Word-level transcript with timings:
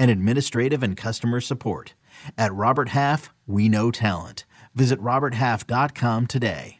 and 0.00 0.10
administrative 0.10 0.82
and 0.82 0.96
customer 0.96 1.40
support. 1.40 1.94
At 2.38 2.54
Robert 2.54 2.88
Half, 2.88 3.30
we 3.46 3.68
know 3.68 3.90
talent. 3.90 4.46
Visit 4.74 4.98
RobertHalf.com 5.00 6.26
today. 6.26 6.78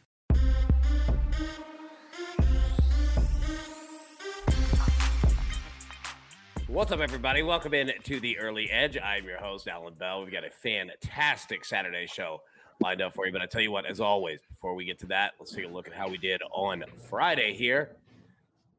What's 6.67 6.93
up, 6.93 7.01
everybody? 7.01 7.43
Welcome 7.43 7.75
in 7.75 7.93
to 8.05 8.21
the 8.21 8.39
Early 8.39 8.71
Edge. 8.71 8.97
I'm 8.97 9.27
your 9.27 9.39
host, 9.39 9.69
Allan 9.69 9.95
Bell. 9.95 10.23
We've 10.23 10.33
got 10.33 10.45
a 10.45 10.51
fantastic 10.51 11.65
Saturday 11.65 12.07
show 12.07 12.41
lined 12.81 13.03
up 13.03 13.13
for 13.13 13.27
you. 13.27 13.33
But 13.33 13.43
I 13.43 13.47
tell 13.47 13.61
you 13.61 13.71
what, 13.71 13.85
as 13.85 14.01
always, 14.01 14.41
before 14.49 14.75
we 14.75 14.85
get 14.87 14.99
to 15.01 15.07
that, 15.09 15.33
let's 15.39 15.53
take 15.53 15.67
a 15.67 15.69
look 15.69 15.89
at 15.89 15.93
how 15.93 16.09
we 16.09 16.17
did 16.17 16.41
on 16.53 16.85
Friday 17.11 17.53
here. 17.53 17.97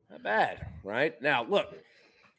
Not 0.09 0.23
bad, 0.23 0.65
right? 0.83 1.21
Now, 1.21 1.43
look, 1.43 1.75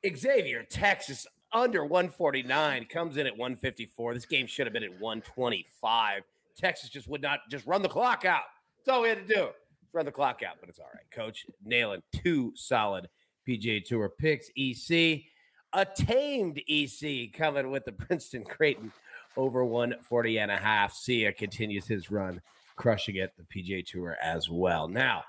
Xavier, 0.05 0.65
Texas, 0.65 1.27
under 1.53 1.85
149, 1.85 2.87
comes 2.87 3.17
in 3.17 3.27
at 3.27 3.37
154. 3.37 4.15
This 4.15 4.27
game 4.27 4.47
should 4.47 4.67
have 4.67 4.73
been 4.73 4.85
at 4.85 5.01
125. 5.01 6.23
Texas 6.57 6.89
just 6.89 7.09
would 7.09 7.23
not 7.23 7.41
just 7.51 7.67
run 7.67 7.83
the 7.83 7.89
clock 7.89 8.25
out. 8.25 8.43
That's 8.79 8.95
all 8.95 9.03
we 9.03 9.09
had 9.09 9.27
to 9.27 9.35
do. 9.35 9.49
Run 9.93 10.05
the 10.05 10.13
clock 10.13 10.43
out, 10.43 10.57
but 10.61 10.69
it's 10.69 10.79
all 10.79 10.91
right. 10.93 11.05
Coach 11.13 11.45
nailing 11.65 12.03
two 12.15 12.53
solid 12.55 13.09
PGA 13.47 13.85
Tour 13.85 14.09
picks. 14.09 14.51
EC 14.57 15.25
a 15.73 15.85
tamed 15.85 16.61
EC 16.69 17.33
coming 17.33 17.71
with 17.71 17.85
the 17.85 17.93
Princeton 18.07 18.45
Creighton 18.45 18.93
over 19.37 19.65
140 19.65 20.39
and 20.39 20.51
a 20.51 20.57
half. 20.57 20.93
Sia 20.93 21.33
continues 21.33 21.87
his 21.87 22.11
run, 22.11 22.41
crushing 22.77 23.17
it, 23.17 23.33
the 23.37 23.45
PGA 23.45 23.85
Tour 23.85 24.17
as 24.23 24.51
well. 24.51 24.89
Now, 24.89 25.25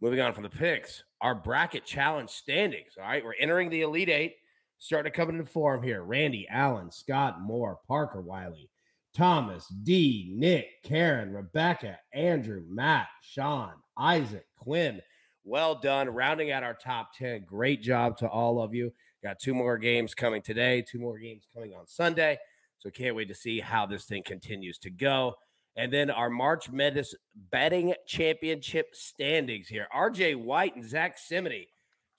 moving 0.00 0.20
on 0.20 0.32
from 0.32 0.42
the 0.42 0.50
picks, 0.50 1.04
our 1.20 1.34
bracket 1.34 1.84
challenge 1.84 2.30
standings. 2.30 2.92
All 2.98 3.08
right, 3.08 3.24
we're 3.24 3.34
entering 3.34 3.70
the 3.70 3.82
Elite 3.82 4.08
Eight, 4.08 4.36
starting 4.80 5.12
to 5.12 5.16
come 5.16 5.28
into 5.28 5.44
form 5.44 5.82
here. 5.82 6.02
Randy, 6.02 6.48
Allen, 6.48 6.90
Scott, 6.90 7.40
Moore, 7.40 7.78
Parker, 7.86 8.20
Wiley, 8.20 8.68
Thomas, 9.14 9.66
D, 9.68 10.32
Nick, 10.34 10.82
Karen, 10.82 11.32
Rebecca, 11.32 11.98
Andrew, 12.12 12.64
Matt, 12.68 13.08
Sean, 13.22 13.72
Isaac, 13.96 14.46
Quinn. 14.56 15.00
Well 15.44 15.74
done. 15.74 16.08
Rounding 16.08 16.50
out 16.50 16.62
our 16.62 16.74
top 16.74 17.14
10. 17.16 17.44
Great 17.44 17.82
job 17.82 18.16
to 18.18 18.28
all 18.28 18.60
of 18.60 18.74
you. 18.74 18.92
Got 19.22 19.38
two 19.38 19.54
more 19.54 19.76
games 19.76 20.14
coming 20.14 20.40
today, 20.42 20.82
two 20.82 20.98
more 20.98 21.18
games 21.18 21.46
coming 21.54 21.74
on 21.74 21.86
Sunday. 21.86 22.38
So 22.78 22.88
can't 22.90 23.14
wait 23.14 23.28
to 23.28 23.34
see 23.34 23.60
how 23.60 23.84
this 23.84 24.06
thing 24.06 24.22
continues 24.22 24.78
to 24.78 24.90
go. 24.90 25.34
And 25.76 25.92
then 25.92 26.10
our 26.10 26.30
March 26.30 26.70
Madness 26.70 27.14
betting 27.50 27.94
championship 28.06 28.94
standings 28.94 29.68
here. 29.68 29.86
RJ 29.94 30.36
White 30.36 30.76
and 30.76 30.88
Zach 30.88 31.18
Cimini 31.18 31.68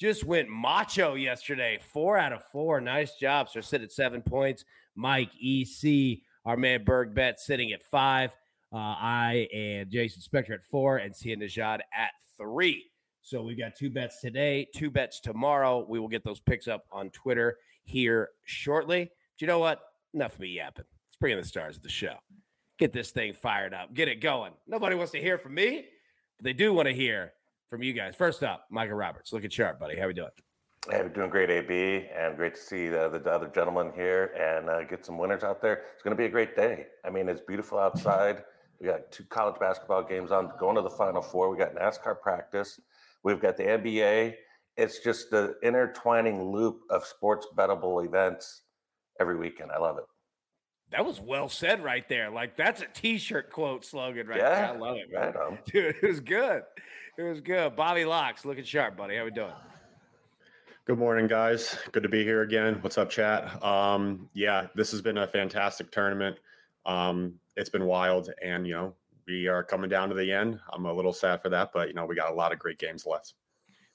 just 0.01 0.23
went 0.23 0.50
macho 0.50 1.13
yesterday. 1.13 1.78
Four 1.94 2.17
out 2.17 2.34
of 2.34 2.44
four. 2.51 2.81
Nice 2.81 3.17
job. 3.17 3.50
So 3.50 3.62
sit 3.62 3.84
at 3.84 3.91
seven 3.91 4.23
points. 4.23 4.66
Mike 4.95 5.29
EC, 5.39 6.22
our 6.44 6.57
man 6.57 6.84
Berg 6.84 7.13
Bet 7.13 7.39
sitting 7.39 7.72
at 7.72 7.84
five. 7.84 8.31
Uh, 8.73 8.78
I 8.78 9.47
and 9.53 9.91
Jason 9.91 10.23
Spector 10.23 10.56
at 10.56 10.63
four, 10.63 10.97
and 10.97 11.16
Sia 11.16 11.38
Nejad 11.38 11.81
at 11.94 12.11
three. 12.35 12.90
So 13.22 13.44
we've 13.44 13.59
got 13.59 13.75
two 13.78 13.91
bets 13.91 14.22
today, 14.22 14.67
two 14.75 14.90
bets 14.90 15.19
tomorrow. 15.19 15.85
We 15.88 16.00
will 16.00 16.07
get 16.07 16.23
those 16.23 16.40
picks 16.40 16.67
up 16.67 16.85
on 16.91 17.11
Twitter 17.11 17.57
here 17.84 18.29
shortly. 18.45 19.03
But 19.03 19.41
you 19.41 19.47
know 19.47 19.59
what? 19.59 19.81
Enough 20.16 20.34
of 20.34 20.40
me 20.40 20.47
yapping. 20.47 20.85
Let's 21.07 21.17
bring 21.19 21.34
in 21.34 21.38
the 21.40 21.45
stars 21.45 21.78
of 21.78 21.84
the 21.84 21.90
show. 21.90 22.16
Get 22.79 22.91
this 22.91 23.11
thing 23.11 23.34
fired 23.34 23.75
up. 23.75 23.94
Get 23.94 24.07
it 24.07 24.19
going. 24.19 24.53
Nobody 24.66 24.95
wants 24.95 25.11
to 25.11 25.22
hear 25.22 25.38
from 25.38 25.53
me, 25.53 25.85
but 26.40 26.45
they 26.45 26.53
do 26.53 26.73
want 26.73 26.88
to 26.88 26.95
hear 26.95 27.34
from 27.71 27.81
you 27.81 27.93
guys. 27.93 28.15
First 28.15 28.43
up, 28.43 28.65
Micah 28.69 28.93
Roberts. 28.93 29.31
Look 29.31 29.45
at 29.45 29.53
sharp, 29.53 29.79
buddy. 29.79 29.97
How 29.97 30.05
we 30.05 30.13
doing? 30.13 30.29
Hey, 30.89 31.01
we're 31.03 31.07
doing 31.07 31.29
great, 31.29 31.49
AB, 31.49 32.05
and 32.13 32.35
great 32.35 32.55
to 32.55 32.59
see 32.59 32.89
the, 32.89 33.07
the 33.07 33.31
other 33.31 33.47
gentleman 33.47 33.93
here 33.95 34.33
and 34.37 34.69
uh, 34.69 34.83
get 34.83 35.05
some 35.05 35.17
winners 35.17 35.43
out 35.43 35.61
there. 35.61 35.83
It's 35.93 36.03
going 36.03 36.11
to 36.15 36.17
be 36.17 36.25
a 36.25 36.29
great 36.29 36.53
day. 36.53 36.87
I 37.05 37.09
mean, 37.09 37.29
it's 37.29 37.39
beautiful 37.39 37.79
outside. 37.79 38.43
We 38.81 38.87
got 38.87 39.09
two 39.09 39.23
college 39.23 39.57
basketball 39.57 40.03
games 40.03 40.31
on, 40.31 40.51
going 40.59 40.75
to 40.75 40.81
the 40.81 40.89
Final 40.89 41.21
Four. 41.21 41.49
We 41.49 41.57
got 41.57 41.73
NASCAR 41.73 42.19
practice. 42.19 42.77
We've 43.23 43.39
got 43.39 43.55
the 43.55 43.63
NBA. 43.63 44.33
It's 44.75 44.99
just 44.99 45.31
the 45.31 45.55
intertwining 45.63 46.43
loop 46.43 46.81
of 46.89 47.05
sports 47.05 47.47
bettable 47.55 48.05
events 48.05 48.63
every 49.21 49.37
weekend. 49.37 49.71
I 49.71 49.79
love 49.79 49.97
it. 49.97 50.03
That 50.89 51.05
was 51.05 51.21
well 51.21 51.47
said 51.47 51.81
right 51.81 52.07
there. 52.09 52.29
Like 52.29 52.57
that's 52.57 52.81
a 52.81 52.87
t-shirt 52.93 53.49
quote 53.49 53.85
slogan 53.85 54.27
right 54.27 54.39
yeah, 54.39 54.55
there. 54.55 54.65
I 54.65 54.77
love 54.77 54.97
it, 54.97 55.09
man. 55.09 55.33
Right 55.33 55.65
Dude, 55.71 55.95
it 56.01 56.05
was 56.05 56.19
good. 56.19 56.63
It 57.21 57.29
was 57.29 57.39
good. 57.39 57.75
Bobby 57.75 58.03
Locks, 58.03 58.45
looking 58.45 58.63
sharp, 58.63 58.97
buddy. 58.97 59.15
How 59.15 59.25
we 59.25 59.29
doing? 59.29 59.53
Good 60.85 60.97
morning, 60.97 61.27
guys. 61.27 61.77
Good 61.91 62.01
to 62.01 62.09
be 62.09 62.23
here 62.23 62.41
again. 62.41 62.79
What's 62.81 62.97
up, 62.97 63.11
chat? 63.11 63.63
Um, 63.63 64.27
yeah, 64.33 64.65
this 64.73 64.89
has 64.89 65.03
been 65.03 65.19
a 65.19 65.27
fantastic 65.27 65.91
tournament. 65.91 66.39
Um, 66.87 67.35
it's 67.55 67.69
been 67.69 67.85
wild, 67.85 68.31
and 68.43 68.65
you 68.65 68.73
know, 68.73 68.95
we 69.27 69.47
are 69.47 69.63
coming 69.63 69.87
down 69.87 70.09
to 70.09 70.15
the 70.15 70.31
end. 70.31 70.59
I'm 70.73 70.87
a 70.87 70.93
little 70.93 71.13
sad 71.13 71.43
for 71.43 71.49
that, 71.49 71.69
but 71.71 71.89
you 71.89 71.93
know, 71.93 72.07
we 72.07 72.15
got 72.15 72.31
a 72.31 72.33
lot 72.33 72.53
of 72.53 72.57
great 72.57 72.79
games 72.79 73.05
left. 73.05 73.35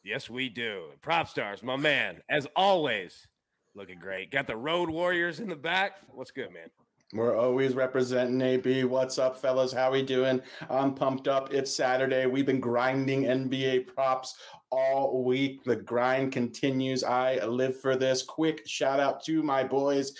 Yes, 0.04 0.31
we 0.31 0.48
do. 0.48 0.91
PropStarz, 1.03 1.65
my 1.65 1.75
man, 1.75 2.20
as 2.31 2.47
always, 2.54 3.26
looking 3.75 3.98
great. 3.98 4.31
Got 4.31 4.47
the 4.47 4.56
Road 4.56 4.88
Warriors 4.88 5.41
in 5.41 5.48
the 5.48 5.56
back. 5.56 5.94
What's 6.12 6.31
good, 6.31 6.53
man? 6.53 6.70
We're 7.12 7.37
always 7.37 7.75
representing 7.75 8.41
AB. 8.41 8.83
What's 8.83 9.17
up, 9.17 9.41
fellas? 9.41 9.72
How 9.72 9.93
we 9.93 10.03
doing? 10.03 10.43
I'm 10.69 10.93
pumped 10.93 11.28
up. 11.28 11.55
It's 11.55 11.72
Saturday. 11.72 12.27
We've 12.27 12.47
been 12.47 12.59
grinding 12.59 13.22
NBA 13.22 13.94
props 13.94 14.34
all 14.71 15.25
week. 15.25 15.62
The 15.65 15.77
grind 15.77 16.32
continues. 16.32 17.04
I 17.04 17.44
live 17.44 17.81
for 17.81 17.97
this. 17.97 18.22
Quick 18.22 18.66
shout 18.66 19.00
out 19.00 19.22
to 19.25 19.43
my 19.43 19.65
boys, 19.65 20.12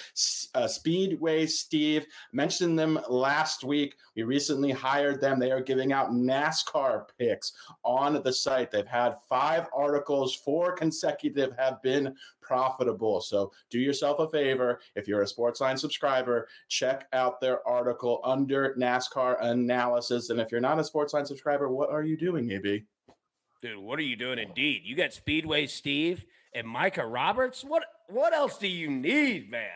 uh, 0.55 0.69
Speedway 0.69 1.47
Steve. 1.47 2.07
Mentioned 2.33 2.79
them 2.79 2.99
last 3.09 3.65
week. 3.65 3.97
We 4.15 4.23
recently 4.23 4.71
hired 4.71 5.21
them. 5.21 5.39
They 5.39 5.51
are 5.51 5.61
giving 5.61 5.93
out 5.93 6.11
NASCAR 6.11 7.05
picks 7.19 7.53
on 7.84 8.23
the 8.23 8.33
site. 8.33 8.71
They've 8.71 8.87
had 8.87 9.17
five 9.29 9.67
articles, 9.75 10.34
four 10.34 10.73
consecutive 10.73 11.55
have 11.59 11.83
been 11.83 12.15
profitable. 12.41 13.21
So 13.21 13.53
do 13.71 13.78
yourself 13.78 14.21
a 14.21 14.28
favor. 14.28 14.81
If 14.95 15.09
you're 15.09 15.23
a 15.23 15.27
Sportsline 15.27 15.78
subscriber, 15.78 16.49
check 16.69 17.09
out 17.13 17.41
their 17.41 17.67
article 17.67 18.21
under 18.25 18.75
NASCAR 18.78 19.37
analysis. 19.41 20.31
And 20.31 20.41
if 20.41 20.53
you're 20.53 20.60
not 20.60 20.78
a 20.78 20.83
Sportsline 20.83 21.27
subscriber, 21.27 21.69
what 21.69 21.91
are 21.91 22.04
you 22.04 22.16
doing, 22.16 22.51
AB? 22.53 22.84
Dude, 23.66 23.78
what 23.78 23.98
are 23.98 24.03
you 24.03 24.15
doing? 24.15 24.39
Indeed, 24.39 24.83
you 24.84 24.95
got 24.95 25.13
Speedway 25.13 25.66
Steve 25.66 26.24
and 26.54 26.68
Micah 26.68 27.04
Roberts. 27.04 27.65
What 27.65 27.83
what 28.09 28.33
else 28.33 28.59
do 28.59 28.68
you 28.68 28.89
need, 28.89 29.51
man? 29.51 29.66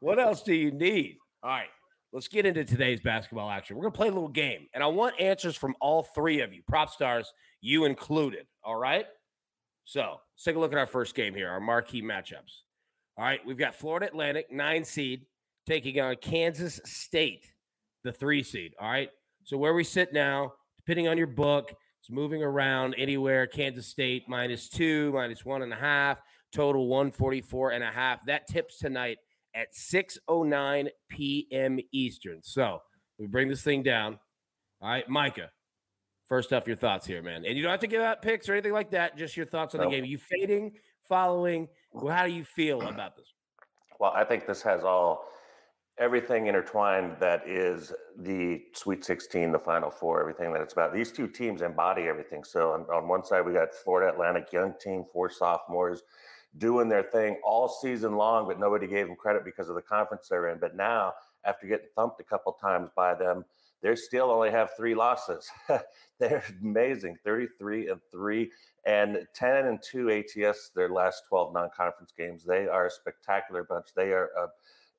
What 0.00 0.18
else 0.18 0.42
do 0.42 0.54
you 0.54 0.70
need? 0.70 1.18
All 1.42 1.50
right, 1.50 1.68
let's 2.14 2.28
get 2.28 2.46
into 2.46 2.64
today's 2.64 3.02
basketball 3.02 3.50
action. 3.50 3.76
We're 3.76 3.82
gonna 3.82 3.92
play 3.92 4.08
a 4.08 4.12
little 4.12 4.30
game, 4.30 4.68
and 4.72 4.82
I 4.82 4.86
want 4.86 5.20
answers 5.20 5.54
from 5.54 5.74
all 5.82 6.04
three 6.14 6.40
of 6.40 6.54
you, 6.54 6.62
PropStarz, 6.62 7.26
you 7.60 7.84
included. 7.84 8.46
All 8.64 8.76
right. 8.76 9.04
So 9.84 10.18
let's 10.32 10.42
take 10.42 10.56
a 10.56 10.58
look 10.58 10.72
at 10.72 10.78
our 10.78 10.86
first 10.86 11.14
game 11.14 11.34
here, 11.34 11.50
our 11.50 11.60
marquee 11.60 12.00
matchups. 12.00 12.62
All 13.18 13.24
right, 13.26 13.44
we've 13.44 13.58
got 13.58 13.74
Florida 13.74 14.06
Atlantic, 14.06 14.50
nine 14.50 14.82
seed, 14.82 15.26
taking 15.66 16.00
on 16.00 16.16
Kansas 16.22 16.80
State, 16.86 17.52
the 18.02 18.12
three 18.12 18.42
seed. 18.42 18.72
All 18.80 18.88
right. 18.88 19.10
So 19.44 19.58
where 19.58 19.74
we 19.74 19.84
sit 19.84 20.14
now, 20.14 20.54
depending 20.78 21.06
on 21.06 21.18
your 21.18 21.26
book, 21.26 21.74
it's 22.06 22.14
moving 22.14 22.40
around 22.40 22.94
anywhere. 22.94 23.48
Kansas 23.48 23.88
State 23.88 24.28
minus 24.28 24.68
two, 24.68 25.10
minus 25.12 25.44
one 25.44 25.62
and 25.62 25.72
a 25.72 25.76
half, 25.76 26.20
total 26.52 26.86
144 26.86 27.72
and 27.72 27.82
a 27.82 27.90
half. 27.90 28.24
That 28.26 28.46
tips 28.46 28.78
tonight 28.78 29.18
at 29.56 29.74
6:09 29.74 30.88
p.m. 31.08 31.80
Eastern. 31.90 32.38
So 32.44 32.80
We 33.18 33.26
bring 33.26 33.48
this 33.48 33.62
thing 33.62 33.82
down. 33.82 34.20
All 34.80 34.88
right, 34.88 35.08
Micah. 35.08 35.50
First 36.28 36.52
off, 36.52 36.68
your 36.68 36.76
thoughts 36.76 37.06
here, 37.06 37.22
man. 37.22 37.44
And 37.44 37.56
you 37.56 37.62
don't 37.62 37.72
have 37.72 37.80
to 37.80 37.86
give 37.88 38.02
out 38.02 38.22
picks 38.22 38.48
or 38.48 38.52
anything 38.52 38.72
like 38.72 38.90
that. 38.90 39.16
Just 39.16 39.36
your 39.36 39.46
thoughts 39.46 39.74
on 39.74 39.80
the 39.80 39.88
game. 39.88 40.04
Are 40.04 40.06
you 40.06 40.18
fading, 40.18 40.72
following? 41.08 41.66
Well, 41.92 42.14
how 42.14 42.24
do 42.24 42.32
you 42.32 42.44
feel 42.44 42.82
about 42.82 43.16
this? 43.16 43.32
Well, 43.98 44.12
I 44.14 44.22
think 44.22 44.46
this 44.46 44.62
has 44.62 44.84
all 44.84 45.24
everything 45.98 46.46
intertwined 46.46 47.16
that 47.20 47.48
is 47.48 47.92
the 48.18 48.62
Sweet 48.74 49.04
16, 49.04 49.52
the 49.52 49.58
Final 49.58 49.90
Four, 49.90 50.20
everything 50.20 50.52
that 50.52 50.62
it's 50.62 50.72
about. 50.72 50.92
These 50.92 51.12
two 51.12 51.26
teams 51.26 51.62
embody 51.62 52.02
everything. 52.02 52.44
So 52.44 52.72
on, 52.72 52.82
on 52.82 53.08
one 53.08 53.24
side, 53.24 53.46
we 53.46 53.52
got 53.52 53.72
Florida 53.72 54.12
Atlantic, 54.12 54.52
young 54.52 54.74
team, 54.80 55.04
four 55.12 55.30
sophomores 55.30 56.02
doing 56.58 56.88
their 56.88 57.02
thing 57.02 57.38
all 57.44 57.68
season 57.68 58.16
long, 58.16 58.46
but 58.46 58.58
nobody 58.58 58.86
gave 58.86 59.06
them 59.06 59.16
credit 59.16 59.44
because 59.44 59.68
of 59.68 59.74
the 59.74 59.82
conference 59.82 60.28
they're 60.28 60.48
in. 60.48 60.58
But 60.58 60.76
now, 60.76 61.12
after 61.44 61.66
getting 61.66 61.86
thumped 61.94 62.20
a 62.20 62.24
couple 62.24 62.52
times 62.52 62.90
by 62.94 63.14
them, 63.14 63.44
they 63.82 63.94
still 63.94 64.30
only 64.30 64.50
have 64.50 64.70
three 64.76 64.94
losses. 64.94 65.48
they're 66.18 66.42
amazing 66.62 67.16
33 67.24 67.88
and 67.88 68.00
3 68.10 68.50
and 68.86 69.18
10 69.34 69.66
and 69.66 69.78
2 69.82 70.10
ATS 70.10 70.70
their 70.74 70.88
last 70.88 71.22
12 71.28 71.52
non-conference 71.52 72.12
games. 72.16 72.44
They 72.44 72.66
are 72.66 72.86
a 72.86 72.90
spectacular 72.90 73.64
bunch. 73.64 73.88
They 73.94 74.12
are 74.12 74.30
uh, 74.38 74.46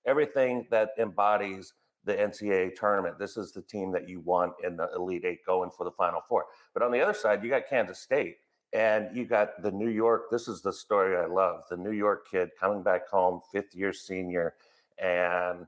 everything 0.08 0.66
that 0.72 0.92
embodies 0.98 1.74
the 2.06 2.16
NCAA 2.16 2.74
tournament. 2.76 3.20
This 3.20 3.38
is 3.38 3.52
the 3.52 3.62
team 3.62 3.92
that 3.92 4.08
you 4.08 4.22
want 4.22 4.54
in 4.64 4.78
the 4.78 4.90
Elite 4.96 5.26
Eight 5.26 5.46
going 5.46 5.70
for 5.70 5.84
the 5.84 5.92
Final 5.92 6.22
Four. 6.28 6.46
But 6.74 6.82
on 6.82 6.92
the 6.92 7.02
other 7.02 7.14
side, 7.14 7.44
you 7.44 7.50
got 7.50 7.68
Kansas 7.70 8.00
State 8.00 8.38
and 8.74 9.16
you 9.16 9.26
got 9.26 9.62
the 9.62 9.72
New 9.72 9.90
York. 9.90 10.32
This 10.32 10.48
is 10.48 10.62
the 10.62 10.74
story 10.74 11.18
I 11.18 11.26
love. 11.26 11.64
The 11.70 11.78
New 11.78 11.92
York 11.92 12.28
kid 12.30 12.50
coming 12.60 12.82
back 12.82 13.10
home, 13.10 13.42
fifth 13.52 13.76
year 13.76 13.94
senior, 13.94 14.56
and 14.98 15.68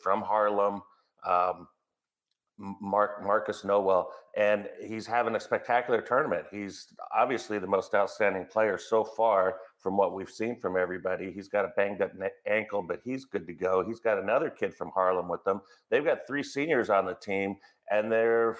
from 0.00 0.22
Harlem. 0.22 0.82
Um, 1.26 1.68
Mark 2.58 3.22
Markquis 3.22 3.64
Nowell, 3.64 4.10
and 4.36 4.68
he's 4.82 5.06
having 5.06 5.34
a 5.36 5.40
spectacular 5.40 6.00
tournament. 6.00 6.46
He's 6.50 6.88
obviously 7.14 7.58
the 7.58 7.66
most 7.66 7.94
outstanding 7.94 8.46
player 8.46 8.78
so 8.78 9.04
far 9.04 9.56
from 9.78 9.96
what 9.96 10.14
we've 10.14 10.30
seen 10.30 10.58
from 10.58 10.76
everybody. 10.76 11.30
He's 11.30 11.48
got 11.48 11.64
a 11.64 11.72
banged 11.76 12.00
up 12.00 12.12
ankle, 12.46 12.82
but 12.82 13.00
he's 13.04 13.24
good 13.24 13.46
to 13.46 13.52
go. 13.52 13.84
He's 13.86 14.00
got 14.00 14.18
another 14.18 14.48
kid 14.48 14.74
from 14.74 14.90
Harlem 14.94 15.28
with 15.28 15.44
them. 15.44 15.60
They've 15.90 16.04
got 16.04 16.26
three 16.26 16.42
seniors 16.42 16.88
on 16.88 17.04
the 17.04 17.14
team, 17.14 17.56
and 17.90 18.10
they're 18.10 18.56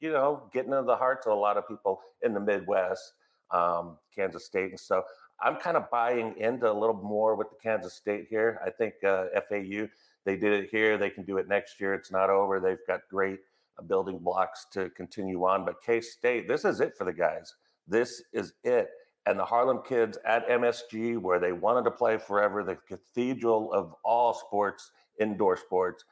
you 0.00 0.10
know 0.10 0.48
getting 0.52 0.72
into 0.72 0.84
the 0.84 0.96
hearts 0.96 1.26
of 1.26 1.32
a 1.32 1.36
lot 1.36 1.56
of 1.58 1.68
people 1.68 2.00
in 2.22 2.32
the 2.32 2.40
Midwest, 2.40 3.12
um, 3.50 3.98
Kansas 4.14 4.46
State, 4.46 4.70
and 4.70 4.80
so 4.80 5.02
I'm 5.42 5.56
kind 5.56 5.76
of 5.76 5.90
buying 5.90 6.34
into 6.38 6.70
a 6.70 6.72
little 6.72 6.94
more 6.94 7.34
with 7.34 7.50
the 7.50 7.56
Kansas 7.62 7.94
State 7.94 8.26
here. 8.30 8.60
I 8.64 8.70
think 8.70 8.94
uh, 9.04 9.26
FAU 9.48 9.88
they 10.24 10.36
did 10.36 10.52
it 10.52 10.70
here. 10.70 10.98
They 10.98 11.10
can 11.10 11.24
do 11.24 11.38
it 11.38 11.48
next 11.48 11.80
year. 11.80 11.94
It's 11.94 12.10
not 12.10 12.30
over. 12.30 12.60
They've 12.60 12.86
got 12.86 13.00
great 13.10 13.40
uh, 13.78 13.82
building 13.82 14.18
blocks 14.18 14.66
to 14.72 14.90
continue 14.90 15.44
on. 15.44 15.64
But 15.64 15.82
K 15.82 16.00
State, 16.00 16.48
this 16.48 16.64
is 16.64 16.80
it 16.80 16.96
for 16.96 17.04
the 17.04 17.12
guys. 17.12 17.54
This 17.86 18.22
is 18.32 18.54
it. 18.64 18.90
And 19.26 19.38
the 19.38 19.44
Harlem 19.44 19.80
kids 19.86 20.18
at 20.26 20.48
MSG, 20.48 21.18
where 21.18 21.38
they 21.38 21.52
wanted 21.52 21.84
to 21.84 21.90
play 21.90 22.18
forever, 22.18 22.64
the 22.64 22.76
cathedral 22.88 23.72
of 23.72 23.94
all 24.04 24.34
sports, 24.34 24.90
indoor 25.20 25.56
sports, 25.56 26.04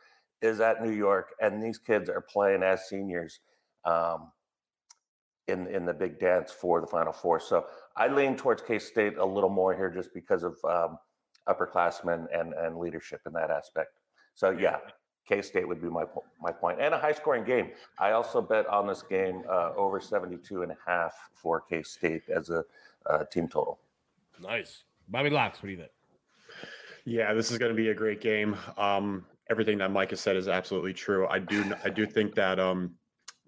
is 0.43 0.61
at 0.61 0.83
New 0.83 0.93
York. 0.93 1.35
And 1.41 1.63
these 1.63 1.79
kids 1.79 2.09
are 2.09 2.21
playing 2.21 2.63
as 2.63 2.89
seniors 2.89 3.41
um, 3.85 4.31
in, 5.49 5.67
in 5.67 5.85
the 5.85 5.93
big 5.95 6.21
dance 6.21 6.53
for 6.53 6.81
the 6.81 6.87
Final 6.87 7.13
Four. 7.13 7.41
So 7.41 7.67
I 7.97 8.09
lean 8.09 8.37
towards 8.37 8.63
K 8.63 8.79
State 8.79 9.19
a 9.19 9.25
little 9.25 9.51
more 9.51 9.75
here 9.75 9.91
just 9.91 10.15
because 10.15 10.45
of 10.45 10.57
um, 10.65 10.99
upperclassmen 11.49 12.27
and, 12.33 12.55
and 12.55 12.79
leadership 12.79 13.21
in 13.27 13.33
that 13.33 13.51
aspect. 13.51 14.00
So 14.41 14.53
yeah, 14.53 14.79
K 15.29 15.43
State 15.43 15.69
would 15.69 15.83
be 15.83 15.91
my 15.91 16.05
my 16.41 16.51
point, 16.51 16.81
and 16.81 16.95
a 16.95 16.99
high 16.99 17.13
scoring 17.13 17.45
game. 17.45 17.73
I 17.99 18.13
also 18.13 18.41
bet 18.41 18.67
on 18.69 18.87
this 18.87 19.03
game 19.03 19.43
uh, 19.47 19.73
over 19.77 20.01
72 20.01 20.63
and 20.63 20.73
a 20.73 20.77
half 20.87 21.13
for 21.35 21.61
K 21.61 21.83
State 21.83 22.23
as 22.35 22.49
a 22.49 22.65
uh, 23.05 23.25
team 23.25 23.49
total. 23.49 23.81
Nice, 24.43 24.85
Bobby 25.11 25.29
Locks. 25.29 25.63
What 25.63 25.67
do 25.67 25.73
you 25.73 25.77
think? 25.77 25.91
Yeah, 27.05 27.35
this 27.35 27.51
is 27.51 27.59
going 27.59 27.71
to 27.71 27.77
be 27.77 27.91
a 27.91 27.95
great 27.95 28.23
game. 28.23 28.57
Um, 28.79 29.27
everything 29.51 29.77
that 29.77 29.91
Mike 29.91 30.09
has 30.09 30.21
said 30.21 30.37
is 30.37 30.49
absolutely 30.49 30.95
true. 30.95 31.27
I 31.29 31.39
do 31.39 31.75
I 31.85 31.91
do 31.91 32.07
think 32.07 32.35
that 32.37 32.59
um, 32.59 32.95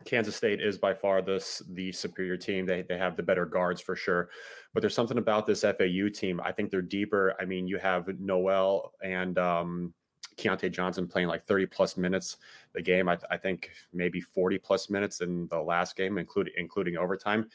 Kansas 0.04 0.36
State 0.36 0.60
is 0.60 0.76
by 0.76 0.92
far 0.92 1.22
this 1.22 1.62
the 1.70 1.90
superior 1.90 2.36
team. 2.36 2.66
They 2.66 2.82
they 2.82 2.98
have 2.98 3.16
the 3.16 3.22
better 3.22 3.46
guards 3.46 3.80
for 3.80 3.96
sure, 3.96 4.28
but 4.74 4.82
there's 4.82 4.94
something 4.94 5.16
about 5.16 5.46
this 5.46 5.62
FAU 5.62 6.10
team. 6.12 6.38
I 6.44 6.52
think 6.52 6.70
they're 6.70 6.82
deeper. 6.82 7.34
I 7.40 7.46
mean, 7.46 7.66
you 7.66 7.78
have 7.78 8.06
Nowell 8.20 8.92
and 9.02 9.38
um, 9.38 9.94
Keyontae 10.36 10.72
Johnson 10.72 11.06
playing 11.06 11.28
like 11.28 11.46
30 11.46 11.66
plus 11.66 11.96
minutes 11.96 12.36
the 12.72 12.82
game. 12.82 13.08
I, 13.08 13.18
I, 13.30 13.36
think 13.36 13.70
maybe 13.92 14.20
40 14.20 14.58
plus 14.58 14.90
minutes 14.90 15.20
in 15.20 15.46
the 15.48 15.60
last 15.60 15.96
game, 15.96 16.18
including 16.18 16.54
including 16.56 16.96
overtime. 16.96 17.48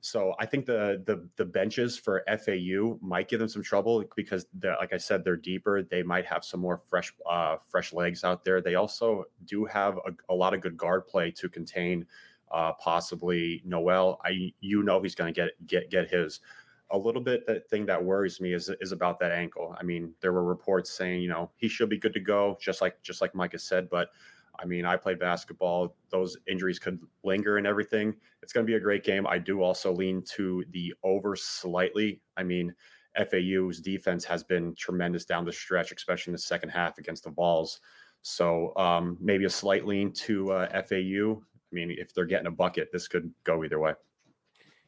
So 0.00 0.34
I 0.38 0.46
think 0.46 0.64
the 0.64 1.02
the 1.06 1.28
the 1.36 1.44
benches 1.44 1.98
for 1.98 2.24
FAU 2.28 2.98
might 3.00 3.28
give 3.28 3.40
them 3.40 3.48
some 3.48 3.62
trouble 3.64 4.04
because, 4.14 4.46
like 4.62 4.92
I 4.92 4.96
said, 4.96 5.24
they're 5.24 5.36
deeper. 5.36 5.82
They 5.82 6.04
might 6.04 6.24
have 6.26 6.44
some 6.44 6.60
more 6.60 6.80
fresh 6.88 7.12
uh, 7.28 7.56
fresh 7.66 7.92
legs 7.92 8.22
out 8.22 8.44
there. 8.44 8.60
They 8.60 8.76
also 8.76 9.24
do 9.44 9.64
have 9.64 9.98
a, 9.98 10.32
a 10.32 10.34
lot 10.34 10.54
of 10.54 10.60
good 10.60 10.76
guard 10.76 11.06
play 11.08 11.32
to 11.32 11.48
contain 11.48 12.06
uh, 12.52 12.72
possibly 12.74 13.60
Nowell. 13.64 14.20
I 14.24 14.52
you 14.60 14.82
know 14.84 15.02
he's 15.02 15.16
going 15.16 15.34
to 15.34 15.40
get 15.40 15.66
get 15.66 15.90
get 15.90 16.08
his 16.08 16.40
a 16.90 16.98
little 16.98 17.20
bit 17.20 17.46
that 17.46 17.68
thing 17.68 17.86
that 17.86 18.02
worries 18.02 18.40
me 18.40 18.52
is 18.54 18.70
is 18.80 18.92
about 18.92 19.18
that 19.20 19.32
ankle. 19.32 19.76
I 19.78 19.82
mean, 19.82 20.14
there 20.20 20.32
were 20.32 20.44
reports 20.44 20.90
saying, 20.90 21.22
you 21.22 21.28
know, 21.28 21.50
he 21.56 21.68
should 21.68 21.88
be 21.88 21.98
good 21.98 22.14
to 22.14 22.20
go, 22.20 22.56
just 22.60 22.80
like 22.80 23.00
just 23.02 23.20
like 23.20 23.32
has 23.52 23.64
said. 23.64 23.90
But 23.90 24.10
I 24.58 24.64
mean, 24.64 24.84
I 24.84 24.96
played 24.96 25.18
basketball; 25.18 25.96
those 26.10 26.36
injuries 26.46 26.78
could 26.78 26.98
linger 27.24 27.58
and 27.58 27.66
everything. 27.66 28.14
It's 28.42 28.52
going 28.52 28.66
to 28.66 28.70
be 28.70 28.76
a 28.76 28.80
great 28.80 29.04
game. 29.04 29.26
I 29.26 29.38
do 29.38 29.62
also 29.62 29.92
lean 29.92 30.22
to 30.36 30.64
the 30.70 30.94
over 31.02 31.36
slightly. 31.36 32.20
I 32.36 32.42
mean, 32.42 32.74
FAU's 33.16 33.80
defense 33.80 34.24
has 34.24 34.42
been 34.42 34.74
tremendous 34.74 35.24
down 35.24 35.44
the 35.44 35.52
stretch, 35.52 35.92
especially 35.92 36.30
in 36.30 36.36
the 36.36 36.38
second 36.42 36.70
half 36.70 36.98
against 36.98 37.24
the 37.24 37.30
Vols. 37.30 37.80
So 38.22 38.72
um, 38.76 39.16
maybe 39.20 39.44
a 39.44 39.50
slight 39.50 39.86
lean 39.86 40.12
to 40.12 40.52
uh, 40.52 40.82
FAU. 40.82 41.40
I 41.40 41.74
mean, 41.74 41.90
if 41.90 42.14
they're 42.14 42.24
getting 42.24 42.46
a 42.46 42.52
bucket, 42.52 42.90
this 42.92 43.08
could 43.08 43.30
go 43.44 43.64
either 43.64 43.78
way. 43.78 43.92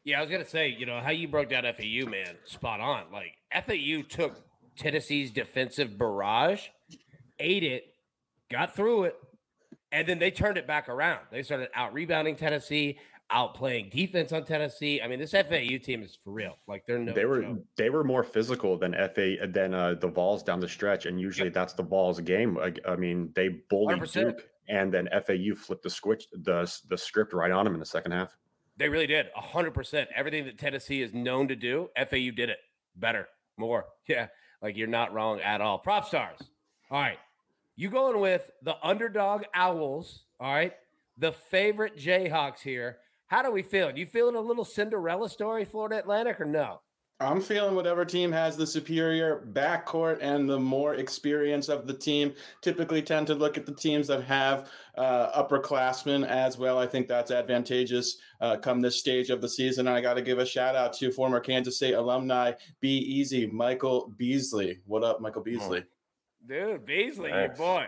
Yeah, 0.05 0.19
I 0.19 0.21
was 0.23 0.31
gonna 0.31 0.47
say, 0.47 0.69
you 0.69 0.87
know, 0.87 1.01
how 1.01 1.11
you 1.11 1.29
broke 1.29 1.51
down 1.51 1.65
FAU, 1.65 2.09
man, 2.09 2.37
spot 2.45 2.81
on. 2.81 3.05
Like 3.13 3.35
FAU 3.53 4.03
took 4.09 4.41
Tennessee's 4.77 5.31
defensive 5.31 5.99
barrage, 5.99 6.69
ate 7.39 7.65
it, 7.65 7.85
got 8.51 8.75
through 8.75 9.05
it, 9.05 9.17
and 9.93 10.07
then 10.07 10.19
they 10.19 10.31
turned 10.31 10.57
it 10.57 10.67
back 10.67 10.89
around. 10.89 11.21
They 11.31 11.43
started 11.43 11.69
out 11.75 11.93
rebounding 11.93 12.37
Tennessee, 12.37 12.99
out 13.31 13.55
playing 13.55 13.91
defense 13.91 14.33
on 14.33 14.45
Tennessee. 14.45 15.01
I 15.01 15.09
mean, 15.09 15.19
this 15.19 15.33
FAU 15.33 15.79
team 15.83 16.03
is 16.03 16.19
for 16.23 16.33
real. 16.33 16.57
Like 16.67 16.85
they're 16.87 16.99
no 16.99 17.13
they 17.13 17.25
were 17.25 17.43
joke. 17.43 17.59
they 17.77 17.91
were 17.91 18.05
more 18.05 18.25
physical 18.25 18.79
than 18.79 18.95
FA 19.15 19.37
than 19.49 19.75
uh, 19.75 19.95
the 20.01 20.09
Vols 20.09 20.43
down 20.43 20.61
the 20.61 20.69
stretch, 20.69 21.07
and 21.07 21.21
usually 21.21 21.49
yep. 21.49 21.55
that's 21.55 21.73
the 21.75 21.83
Vols 21.83 22.21
game. 22.21 22.59
I, 22.59 22.73
I 22.89 22.97
mean, 22.97 23.33
they 23.35 23.49
bullied 23.69 24.01
100%. 24.01 24.13
Duke, 24.13 24.43
and 24.69 24.93
then 24.93 25.09
FAU 25.27 25.55
flipped 25.55 25.83
the 25.83 25.91
switch 25.91 26.27
the 26.33 26.73
the 26.89 26.99
script 26.99 27.33
right 27.33 27.51
on 27.51 27.65
them 27.65 27.75
in 27.75 27.81
the 27.81 27.87
second 27.87 28.13
half. 28.13 28.35
They 28.81 28.89
really 28.89 29.07
did. 29.07 29.27
100%. 29.39 30.07
Everything 30.17 30.47
that 30.47 30.59
Tennessee 30.59 31.03
is 31.03 31.13
known 31.13 31.49
to 31.49 31.55
do, 31.55 31.91
FAU 31.95 32.31
did 32.35 32.49
it 32.49 32.59
better, 32.97 33.29
more. 33.57 33.85
Yeah. 34.09 34.29
Like 34.63 34.77
you're 34.77 34.89
not 34.89 35.13
wrong 35.13 35.41
at 35.41 35.61
all. 35.61 35.81
PropStarz. 35.83 36.41
All 36.91 37.01
right. 37.01 37.19
You 37.77 37.89
going 37.89 38.21
with 38.21 38.51
the 38.63 38.77
underdog 38.83 39.45
Owls. 39.55 40.25
All 40.41 40.53
right. 40.53 40.73
The 41.19 41.33
favorite 41.33 41.97
Jayhawks 41.97 42.61
here. 42.61 42.99
How 43.27 43.43
do 43.43 43.51
we 43.51 43.63
feel? 43.63 43.97
You 43.97 44.07
feeling 44.07 44.35
a 44.35 44.41
little 44.41 44.65
Cinderella 44.65 45.31
story, 45.31 45.65
Florida 45.65 45.99
Atlantic, 45.99 46.41
or 46.41 46.47
no? 46.47 46.81
I'm 47.21 47.43
feeling 47.43 47.75
whatever 47.75 48.07
team 48.07 48.33
has 48.33 48.57
the 48.57 48.67
superior 48.67 49.47
backcourt 49.53 50.19
and 50.23 50.49
the 50.49 50.59
more 50.59 50.95
experience 50.95 51.69
of 51.69 51.87
the 51.87 51.93
team. 51.93 52.33
Typically, 52.63 53.03
tend 53.03 53.27
to 53.27 53.35
look 53.35 53.59
at 53.59 53.67
the 53.67 53.75
teams 53.75 54.07
that 54.07 54.25
have 54.25 54.71
uh, 54.97 55.43
upperclassmen 55.43 56.27
as 56.27 56.57
well. 56.57 56.79
I 56.79 56.87
think 56.87 57.09
that's 57.09 57.31
advantageous 57.31 58.17
uh, 58.41 58.57
come 58.57 58.81
this 58.81 58.99
stage 58.99 59.29
of 59.29 59.43
the 59.43 59.49
season. 59.51 59.87
I 59.87 60.01
got 60.01 60.15
to 60.15 60.23
give 60.23 60.39
a 60.39 60.47
shout 60.47 60.75
out 60.75 60.95
to 60.95 61.13
former 61.13 61.41
Kansas 61.41 61.77
State 61.77 61.93
alumni, 61.93 62.53
Be 62.81 62.97
Easy, 62.97 63.47
Michael 63.47 64.15
Beasley. 64.17 64.81
What 64.87 65.05
up, 65.05 65.21
Michael 65.21 65.43
Beasley? 65.43 65.85
Dude, 66.49 66.87
Beasley, 66.87 67.31
nice. 67.31 67.49
your 67.49 67.57
boy. 67.57 67.87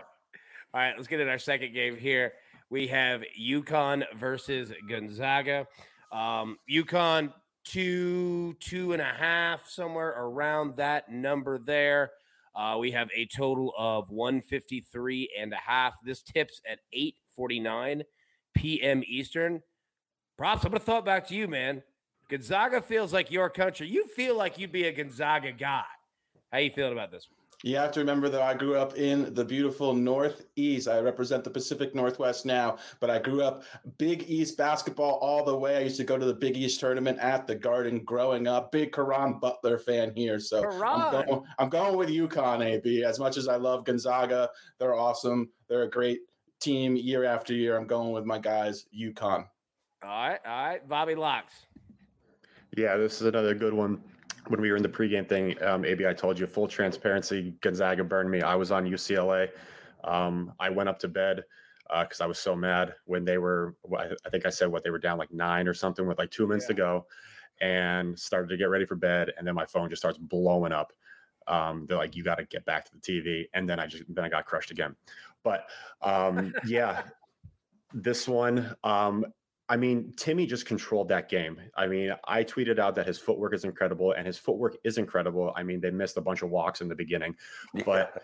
All 0.75 0.81
right, 0.81 0.93
let's 0.95 1.07
get 1.07 1.19
in 1.19 1.27
our 1.27 1.39
second 1.39 1.73
game 1.73 1.97
here. 1.97 2.33
We 2.69 2.87
have 2.87 3.23
UConn 3.39 4.03
versus 4.15 4.71
Gonzaga. 4.87 5.65
Um, 6.11 6.59
UConn 6.71 7.33
two, 7.63 8.55
two 8.59 8.93
and 8.93 9.01
a 9.01 9.05
half, 9.05 9.67
somewhere 9.67 10.15
around 10.17 10.77
that 10.77 11.11
number 11.11 11.57
there. 11.57 12.11
Uh, 12.55 12.77
we 12.79 12.91
have 12.91 13.09
a 13.15 13.25
total 13.25 13.73
of 13.77 14.11
153 14.11 15.29
and 15.39 15.53
a 15.53 15.57
half. 15.57 15.95
This 16.03 16.21
tips 16.21 16.61
at 16.69 16.79
8:49 16.95 18.03
p.m. 18.53 19.03
Eastern. 19.07 19.61
Props. 20.37 20.63
I'm 20.63 20.71
gonna 20.71 20.83
throw 20.83 20.97
it 20.97 21.05
back 21.05 21.27
to 21.29 21.35
you, 21.35 21.47
man. 21.47 21.83
Gonzaga 22.29 22.81
feels 22.81 23.13
like 23.13 23.31
your 23.31 23.49
country. 23.49 23.87
You 23.87 24.07
feel 24.07 24.35
like 24.35 24.57
you'd 24.57 24.71
be 24.71 24.85
a 24.85 24.91
Gonzaga 24.91 25.51
guy. 25.51 25.83
How 26.51 26.59
you 26.59 26.71
feeling 26.71 26.93
about 26.93 27.11
this? 27.11 27.27
You 27.65 27.77
have 27.77 27.93
to 27.93 28.01
remember 28.01 28.27
that 28.27 28.41
I 28.41 28.53
grew 28.53 28.75
up 28.75 28.97
in 28.97 29.33
the 29.33 29.45
beautiful 29.45 29.93
Northeast. 29.93 30.89
I 30.89 30.99
represent 30.99 31.45
the 31.45 31.49
Pacific 31.49 31.95
Northwest 31.95 32.45
now, 32.45 32.77
but 32.99 33.09
I 33.09 33.19
grew 33.19 33.41
up 33.41 33.63
Big 33.97 34.25
East 34.27 34.57
basketball 34.57 35.13
all 35.21 35.45
the 35.45 35.57
way. 35.57 35.77
I 35.77 35.79
used 35.79 35.95
to 35.95 36.03
go 36.03 36.17
to 36.17 36.25
the 36.25 36.33
Big 36.33 36.57
East 36.57 36.81
tournament 36.81 37.19
at 37.19 37.47
the 37.47 37.55
Garden 37.55 38.03
growing 38.03 38.47
up. 38.47 38.73
Big 38.73 38.91
Caron 38.91 39.39
Butler 39.39 39.79
fan 39.79 40.11
here. 40.13 40.39
So 40.39 40.69
I'm 40.69 41.25
going, 41.25 41.43
I'm 41.57 41.69
going 41.69 41.95
with 41.95 42.09
UConn, 42.09 42.65
AB. 42.65 43.05
As 43.05 43.17
much 43.17 43.37
as 43.37 43.47
I 43.47 43.55
love 43.55 43.85
Gonzaga, 43.85 44.49
they're 44.77 44.95
awesome. 44.95 45.49
They're 45.69 45.83
a 45.83 45.89
great 45.89 46.19
team 46.59 46.97
year 46.97 47.23
after 47.23 47.53
year. 47.53 47.77
I'm 47.77 47.87
going 47.87 48.11
with 48.11 48.25
my 48.25 48.39
guys, 48.39 48.87
UConn. 48.93 49.47
All 50.03 50.09
right. 50.09 50.39
All 50.45 50.67
right. 50.67 50.85
Bobby 50.85 51.15
Locks. 51.15 51.53
Yeah, 52.75 52.97
this 52.97 53.21
is 53.21 53.27
another 53.27 53.55
good 53.55 53.73
one 53.73 54.03
when 54.47 54.61
we 54.61 54.69
were 54.71 54.77
in 54.77 54.83
the 54.83 54.89
pregame 54.89 55.27
thing, 55.27 55.61
um, 55.63 55.85
AB, 55.85 56.05
I 56.05 56.13
told 56.13 56.39
you 56.39 56.47
full 56.47 56.67
transparency. 56.67 57.53
Gonzaga 57.61 58.03
burned 58.03 58.29
me. 58.29 58.41
I 58.41 58.55
was 58.55 58.71
on 58.71 58.85
UCLA. 58.85 59.49
Um, 60.03 60.53
I 60.59 60.69
went 60.69 60.89
up 60.89 60.99
to 60.99 61.07
bed 61.07 61.43
because 61.87 62.21
uh, 62.21 62.25
I 62.25 62.27
was 62.27 62.39
so 62.39 62.55
mad 62.55 62.95
when 63.05 63.25
they 63.25 63.37
were. 63.37 63.75
I 63.97 64.29
think 64.29 64.45
I 64.45 64.49
said 64.49 64.67
what 64.67 64.83
they 64.83 64.89
were 64.89 64.99
down 64.99 65.17
like 65.17 65.31
nine 65.31 65.67
or 65.67 65.73
something 65.73 66.07
with 66.07 66.17
like 66.17 66.31
two 66.31 66.47
minutes 66.47 66.65
yeah. 66.65 66.75
to 66.75 66.81
go, 66.81 67.05
and 67.61 68.17
started 68.17 68.49
to 68.49 68.57
get 68.57 68.69
ready 68.69 68.85
for 68.85 68.95
bed. 68.95 69.31
And 69.37 69.47
then 69.47 69.55
my 69.55 69.65
phone 69.65 69.89
just 69.89 70.01
starts 70.01 70.17
blowing 70.17 70.71
up. 70.71 70.93
Um, 71.47 71.85
they're 71.87 71.97
like, 71.97 72.15
"You 72.15 72.23
got 72.23 72.35
to 72.35 72.45
get 72.45 72.65
back 72.65 72.85
to 72.85 72.91
the 72.93 72.99
TV." 72.99 73.45
And 73.53 73.69
then 73.69 73.79
I 73.79 73.87
just 73.87 74.03
then 74.09 74.25
I 74.25 74.29
got 74.29 74.45
crushed 74.45 74.71
again. 74.71 74.95
But 75.43 75.67
um, 76.01 76.53
yeah, 76.65 77.03
this 77.93 78.27
one 78.27 78.75
um, 78.83 79.25
I 79.69 79.77
mean, 79.77 80.13
Timme 80.17 80.47
just 80.47 80.65
controlled 80.65 81.07
that 81.09 81.29
game. 81.29 81.59
I 81.75 81.87
mean, 81.87 82.13
I 82.25 82.43
tweeted 82.43 82.79
out 82.79 82.95
that 82.95 83.07
his 83.07 83.17
footwork 83.17 83.53
is 83.53 83.63
incredible, 83.63 84.11
and 84.11 84.27
his 84.27 84.37
footwork 84.37 84.77
is 84.83 84.97
incredible. 84.97 85.53
I 85.55 85.63
mean, 85.63 85.79
they 85.79 85.91
missed 85.91 86.17
a 86.17 86.21
bunch 86.21 86.41
of 86.41 86.49
walks 86.49 86.81
in 86.81 86.89
the 86.89 86.95
beginning, 86.95 87.35
but 87.85 88.23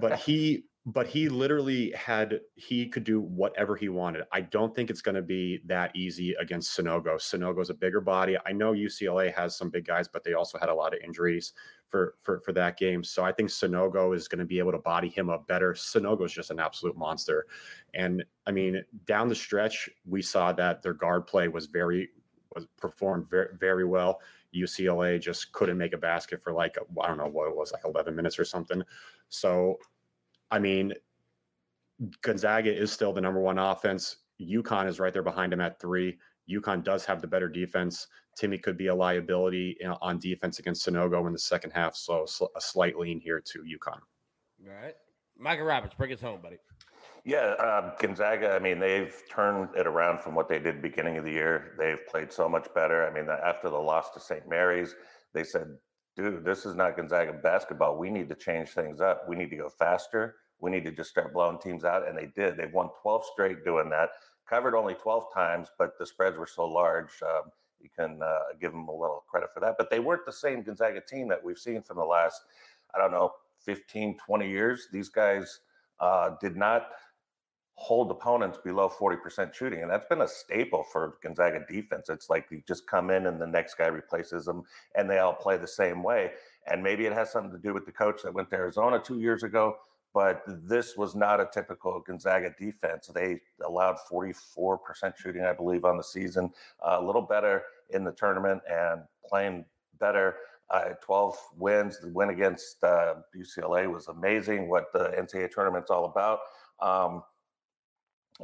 but 0.00 0.18
he 0.20 0.64
but 0.86 1.06
he 1.06 1.28
literally 1.28 1.90
had 1.90 2.40
he 2.54 2.88
could 2.88 3.04
do 3.04 3.20
whatever 3.20 3.76
he 3.76 3.88
wanted. 3.88 4.22
I 4.32 4.40
don't 4.40 4.74
think 4.74 4.88
it's 4.88 5.02
going 5.02 5.16
to 5.16 5.22
be 5.22 5.60
that 5.66 5.94
easy 5.94 6.34
against 6.40 6.78
Sanogo. 6.78 7.16
Sanogo's 7.16 7.70
a 7.70 7.74
bigger 7.74 8.00
body. 8.00 8.36
I 8.46 8.52
know 8.52 8.72
UCLA 8.72 9.34
has 9.34 9.56
some 9.56 9.68
big 9.68 9.84
guys, 9.84 10.08
but 10.08 10.24
they 10.24 10.32
also 10.32 10.58
had 10.58 10.70
a 10.70 10.74
lot 10.74 10.94
of 10.94 11.00
injuries 11.04 11.52
for 11.88 12.14
for 12.22 12.40
for 12.40 12.52
that 12.52 12.78
game. 12.78 13.02
So 13.02 13.24
I 13.24 13.32
think 13.32 13.48
Sanogo 13.48 14.14
is 14.14 14.28
going 14.28 14.40
to 14.40 14.44
be 14.44 14.58
able 14.58 14.72
to 14.72 14.78
body 14.78 15.08
him 15.08 15.30
up 15.30 15.46
better. 15.46 15.72
Sanogo 15.72 16.24
is 16.24 16.32
just 16.32 16.50
an 16.50 16.60
absolute 16.60 16.96
monster. 16.96 17.46
And 17.94 18.24
I 18.46 18.52
mean, 18.52 18.82
down 19.06 19.28
the 19.28 19.34
stretch, 19.34 19.88
we 20.06 20.22
saw 20.22 20.52
that 20.52 20.82
their 20.82 20.94
guard 20.94 21.26
play 21.26 21.48
was 21.48 21.66
very 21.66 22.10
was 22.54 22.66
performed 22.76 23.28
very 23.28 23.48
very 23.58 23.84
well. 23.84 24.20
UCLA 24.54 25.20
just 25.20 25.52
couldn't 25.52 25.76
make 25.76 25.92
a 25.92 25.98
basket 25.98 26.42
for 26.42 26.52
like 26.52 26.76
I 27.02 27.06
don't 27.06 27.18
know 27.18 27.26
what 27.26 27.48
it 27.48 27.56
was 27.56 27.72
like 27.72 27.84
11 27.84 28.14
minutes 28.14 28.38
or 28.38 28.44
something. 28.44 28.82
So 29.28 29.78
I 30.50 30.58
mean, 30.58 30.94
Gonzaga 32.22 32.74
is 32.74 32.92
still 32.92 33.12
the 33.12 33.20
number 33.20 33.40
one 33.40 33.58
offense. 33.58 34.18
UConn 34.40 34.86
is 34.86 35.00
right 35.00 35.12
there 35.12 35.22
behind 35.22 35.52
him 35.52 35.60
at 35.60 35.80
three. 35.80 36.18
UConn 36.48 36.82
does 36.82 37.04
have 37.04 37.20
the 37.20 37.26
better 37.26 37.48
defense. 37.48 38.06
Timme 38.38 38.62
could 38.62 38.76
be 38.76 38.86
a 38.86 38.94
liability 38.94 39.76
on 40.00 40.18
defense 40.18 40.58
against 40.58 40.86
Sanogo 40.86 41.26
in 41.26 41.32
the 41.32 41.38
second 41.38 41.72
half. 41.72 41.96
So 41.96 42.26
a 42.56 42.60
slight 42.60 42.98
lean 42.98 43.20
here 43.20 43.40
to 43.40 43.58
UConn. 43.60 44.00
All 44.66 44.82
right. 44.82 44.94
Micah 45.36 45.64
Roberts, 45.64 45.94
bring 45.94 46.12
us 46.12 46.20
home, 46.20 46.40
buddy. 46.42 46.58
Yeah, 47.24 47.54
uh, 47.58 47.94
Gonzaga. 48.00 48.52
I 48.52 48.58
mean, 48.58 48.78
they've 48.78 49.14
turned 49.30 49.68
it 49.76 49.86
around 49.86 50.20
from 50.20 50.34
what 50.34 50.48
they 50.48 50.58
did 50.58 50.80
beginning 50.80 51.18
of 51.18 51.24
the 51.24 51.30
year. 51.30 51.74
They've 51.78 52.04
played 52.06 52.32
so 52.32 52.48
much 52.48 52.66
better. 52.74 53.06
I 53.06 53.12
mean, 53.12 53.28
after 53.28 53.68
the 53.68 53.76
loss 53.76 54.12
to 54.14 54.20
St. 54.20 54.48
Mary's, 54.48 54.94
they 55.34 55.44
said 55.44 55.76
dude, 56.18 56.44
this 56.44 56.66
is 56.66 56.74
not 56.74 56.96
Gonzaga 56.96 57.32
basketball. 57.32 57.96
We 57.96 58.10
need 58.10 58.28
to 58.28 58.34
change 58.34 58.70
things 58.70 59.00
up. 59.00 59.22
We 59.28 59.36
need 59.36 59.50
to 59.50 59.56
go 59.56 59.68
faster. 59.68 60.34
We 60.60 60.70
need 60.70 60.84
to 60.84 60.90
just 60.90 61.10
start 61.10 61.32
blowing 61.32 61.58
teams 61.58 61.84
out. 61.84 62.06
And 62.06 62.18
they 62.18 62.28
did. 62.34 62.56
They've 62.56 62.72
won 62.72 62.88
12 63.02 63.24
straight 63.32 63.64
doing 63.64 63.88
that. 63.90 64.10
Covered 64.50 64.74
only 64.74 64.94
12 64.94 65.32
times, 65.32 65.68
but 65.78 65.92
the 65.98 66.04
spreads 66.04 66.36
were 66.36 66.46
so 66.46 66.66
large. 66.66 67.10
Um, 67.22 67.52
you 67.80 67.88
can 67.94 68.20
uh, 68.22 68.38
give 68.60 68.72
them 68.72 68.88
a 68.88 68.92
little 68.92 69.24
credit 69.28 69.50
for 69.52 69.60
that. 69.60 69.76
But 69.78 69.90
they 69.90 70.00
weren't 70.00 70.26
the 70.26 70.32
same 70.32 70.62
Gonzaga 70.62 71.00
team 71.00 71.28
that 71.28 71.42
we've 71.42 71.58
seen 71.58 71.82
from 71.82 71.96
the 71.96 72.04
last, 72.04 72.42
I 72.94 72.98
don't 72.98 73.12
know, 73.12 73.32
15, 73.64 74.16
20 74.24 74.48
years. 74.48 74.88
These 74.92 75.08
guys 75.08 75.60
uh, 76.00 76.30
did 76.40 76.56
not 76.56 76.88
hold 77.78 78.10
opponents 78.10 78.58
below 78.64 78.88
40% 78.88 79.54
shooting. 79.54 79.82
And 79.82 79.90
that's 79.90 80.06
been 80.06 80.22
a 80.22 80.28
staple 80.28 80.82
for 80.82 81.18
Gonzaga 81.22 81.64
defense. 81.70 82.08
It's 82.08 82.28
like 82.28 82.46
you 82.50 82.60
just 82.66 82.88
come 82.88 83.08
in 83.08 83.26
and 83.26 83.40
the 83.40 83.46
next 83.46 83.74
guy 83.74 83.86
replaces 83.86 84.44
them 84.46 84.64
and 84.96 85.08
they 85.08 85.18
all 85.18 85.32
play 85.32 85.56
the 85.58 85.68
same 85.68 86.02
way. 86.02 86.32
And 86.66 86.82
maybe 86.82 87.06
it 87.06 87.12
has 87.12 87.30
something 87.30 87.52
to 87.52 87.58
do 87.58 87.72
with 87.72 87.86
the 87.86 87.92
coach 87.92 88.22
that 88.24 88.34
went 88.34 88.50
to 88.50 88.56
Arizona 88.56 88.98
two 88.98 89.20
years 89.20 89.44
ago, 89.44 89.76
but 90.14 90.42
this 90.46 90.96
was 90.96 91.14
not 91.14 91.40
a 91.40 91.48
typical 91.52 92.00
Gonzaga 92.00 92.54
defense. 92.58 93.10
They 93.14 93.40
allowed 93.64 93.96
44% 94.10 94.78
shooting, 95.16 95.44
I 95.44 95.52
believe, 95.52 95.84
on 95.84 95.96
the 95.96 96.02
season, 96.02 96.50
uh, 96.84 96.96
a 97.00 97.04
little 97.04 97.22
better 97.22 97.62
in 97.90 98.04
the 98.04 98.12
tournament 98.12 98.62
and 98.70 99.02
playing 99.26 99.64
better. 100.00 100.36
Uh, 100.70 100.90
12 101.02 101.36
wins. 101.56 101.98
The 101.98 102.08
win 102.08 102.30
against 102.30 102.84
uh, 102.84 103.14
UCLA 103.36 103.90
was 103.90 104.08
amazing. 104.08 104.68
What 104.68 104.92
the 104.92 105.14
NCAA 105.18 105.50
tournament's 105.50 105.90
all 105.90 106.04
about. 106.04 106.40
Um, 106.80 107.22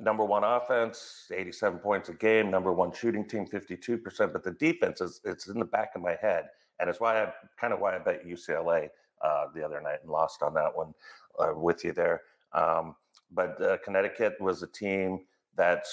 number 0.00 0.24
one 0.24 0.42
offense, 0.42 1.30
87 1.32 1.80
points 1.80 2.08
a 2.08 2.14
game, 2.14 2.50
number 2.50 2.72
one 2.72 2.92
shooting 2.92 3.26
team, 3.26 3.46
52%. 3.46 4.32
But 4.32 4.42
the 4.42 4.52
defense 4.52 5.00
is 5.00 5.20
it's 5.24 5.48
in 5.48 5.58
the 5.58 5.66
back 5.66 5.90
of 5.94 6.02
my 6.02 6.16
head. 6.20 6.46
And 6.80 6.88
it's 6.88 6.98
why 6.98 7.22
I 7.22 7.32
kind 7.60 7.72
of 7.72 7.80
why 7.80 7.94
I 7.94 7.98
bet 7.98 8.26
UCLA 8.26 8.88
uh, 9.22 9.46
the 9.54 9.64
other 9.64 9.80
night 9.80 9.98
and 10.02 10.10
lost 10.10 10.42
on 10.42 10.54
that 10.54 10.74
one 10.74 10.94
uh, 11.38 11.52
with 11.54 11.84
you 11.84 11.92
there. 11.92 12.22
Um, 12.52 12.94
but 13.30 13.60
uh, 13.60 13.78
Connecticut 13.84 14.40
was 14.40 14.62
a 14.62 14.66
team 14.68 15.20
that 15.56 15.84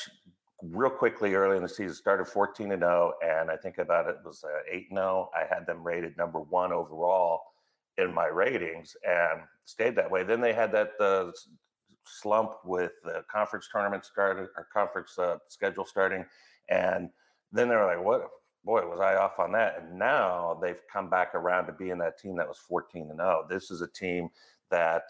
real 0.61 0.91
quickly 0.91 1.33
early 1.33 1.57
in 1.57 1.63
the 1.63 1.69
season 1.69 1.95
started 1.95 2.27
14 2.27 2.71
and 2.71 2.81
0. 2.81 3.13
And 3.23 3.49
I 3.49 3.57
think 3.57 3.77
about 3.79 4.07
it 4.07 4.17
was 4.23 4.43
uh, 4.43 4.59
8 4.69 4.87
0. 4.89 5.29
I 5.35 5.53
had 5.53 5.65
them 5.65 5.83
rated 5.83 6.17
number 6.17 6.39
one 6.39 6.71
overall 6.71 7.41
in 7.97 8.13
my 8.13 8.27
ratings 8.27 8.95
and 9.07 9.41
stayed 9.65 9.95
that 9.95 10.09
way. 10.09 10.23
Then 10.23 10.41
they 10.41 10.53
had 10.53 10.71
that 10.73 10.91
uh, 10.99 11.31
slump 12.05 12.53
with 12.63 12.91
the 13.03 13.23
conference 13.31 13.67
tournament 13.71 14.05
started 14.05 14.49
or 14.55 14.67
conference 14.73 15.17
uh, 15.17 15.37
schedule 15.47 15.85
starting, 15.85 16.25
and 16.69 17.09
then 17.51 17.67
they 17.67 17.75
were 17.75 17.85
like, 17.85 18.03
"What? 18.03 18.29
Boy, 18.63 18.87
was 18.87 18.99
I 18.99 19.15
off 19.15 19.39
on 19.39 19.51
that?" 19.53 19.81
And 19.81 19.97
now 19.97 20.59
they've 20.61 20.81
come 20.91 21.09
back 21.09 21.33
around 21.35 21.65
to 21.67 21.73
being 21.73 21.97
that 21.99 22.19
team 22.19 22.35
that 22.37 22.47
was 22.47 22.57
14 22.57 23.09
and 23.09 23.19
0. 23.19 23.45
This 23.49 23.71
is 23.71 23.81
a 23.81 23.87
team 23.87 24.29
that 24.69 25.03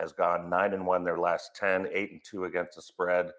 has 0.00 0.12
gone 0.12 0.50
nine 0.50 0.74
and 0.74 0.86
one 0.86 1.04
their 1.04 1.18
last 1.18 1.56
10, 1.56 1.88
eight 1.92 2.12
and 2.12 2.20
two 2.22 2.44
against 2.44 2.76
the 2.76 2.82
spread. 2.82 3.30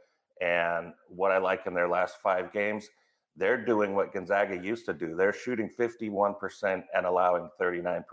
And 0.42 0.94
what 1.08 1.32
I 1.32 1.38
like 1.38 1.66
in 1.66 1.74
their 1.74 1.88
last 1.88 2.18
five 2.22 2.52
games, 2.52 2.88
they're 3.36 3.64
doing 3.64 3.96
what 3.96 4.14
Gonzaga 4.14 4.58
used 4.58 4.86
to 4.86 4.94
do. 4.94 5.16
They're 5.16 5.34
shooting 5.34 5.70
51% 5.70 6.84
and 6.96 7.06
allowing 7.06 7.50
39%. 7.62 8.04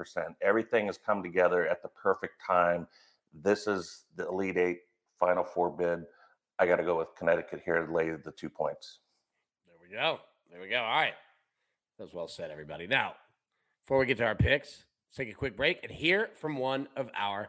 Everything 0.43 0.87
has 0.87 0.99
come 0.99 1.23
together 1.23 1.67
at 1.67 1.83
the 1.83 1.89
perfect 1.89 2.35
time 2.47 2.87
this 3.43 3.67
is 3.67 4.05
the 4.17 4.29
Elite 4.29 4.57
Eight 4.57 4.79
Final 5.19 5.45
Four 5.45 5.71
bid. 5.71 6.05
I 6.59 6.67
got 6.67 6.77
to 6.77 6.85
go 6.85 6.99
with 6.99 7.09
Connecticut 7.19 7.63
here 7.65 7.85
to 7.85 7.93
lay 7.93 8.11
the 8.11 8.31
two 8.31 8.49
points. 8.49 9.01
There 9.67 9.75
we 9.81 9.95
go. 9.95 10.21
There 10.51 10.61
we 10.61 10.69
go. 10.69 10.79
All 10.79 11.01
right. 11.01 11.15
That 11.99 12.05
was 12.05 12.15
well 12.15 12.29
said, 12.29 12.51
everybody. 12.51 12.87
Now, 12.87 13.15
before 13.83 13.99
we 13.99 14.07
get 14.07 14.19
to 14.19 14.25
our 14.25 14.37
picks, 14.37 14.85
let's 15.09 15.17
take 15.17 15.31
a 15.31 15.35
quick 15.35 15.57
break 15.57 15.81
and 15.83 15.91
hear 15.91 16.31
from 16.35 16.57
one 16.57 16.89
of 16.97 17.11
our. 17.17 17.49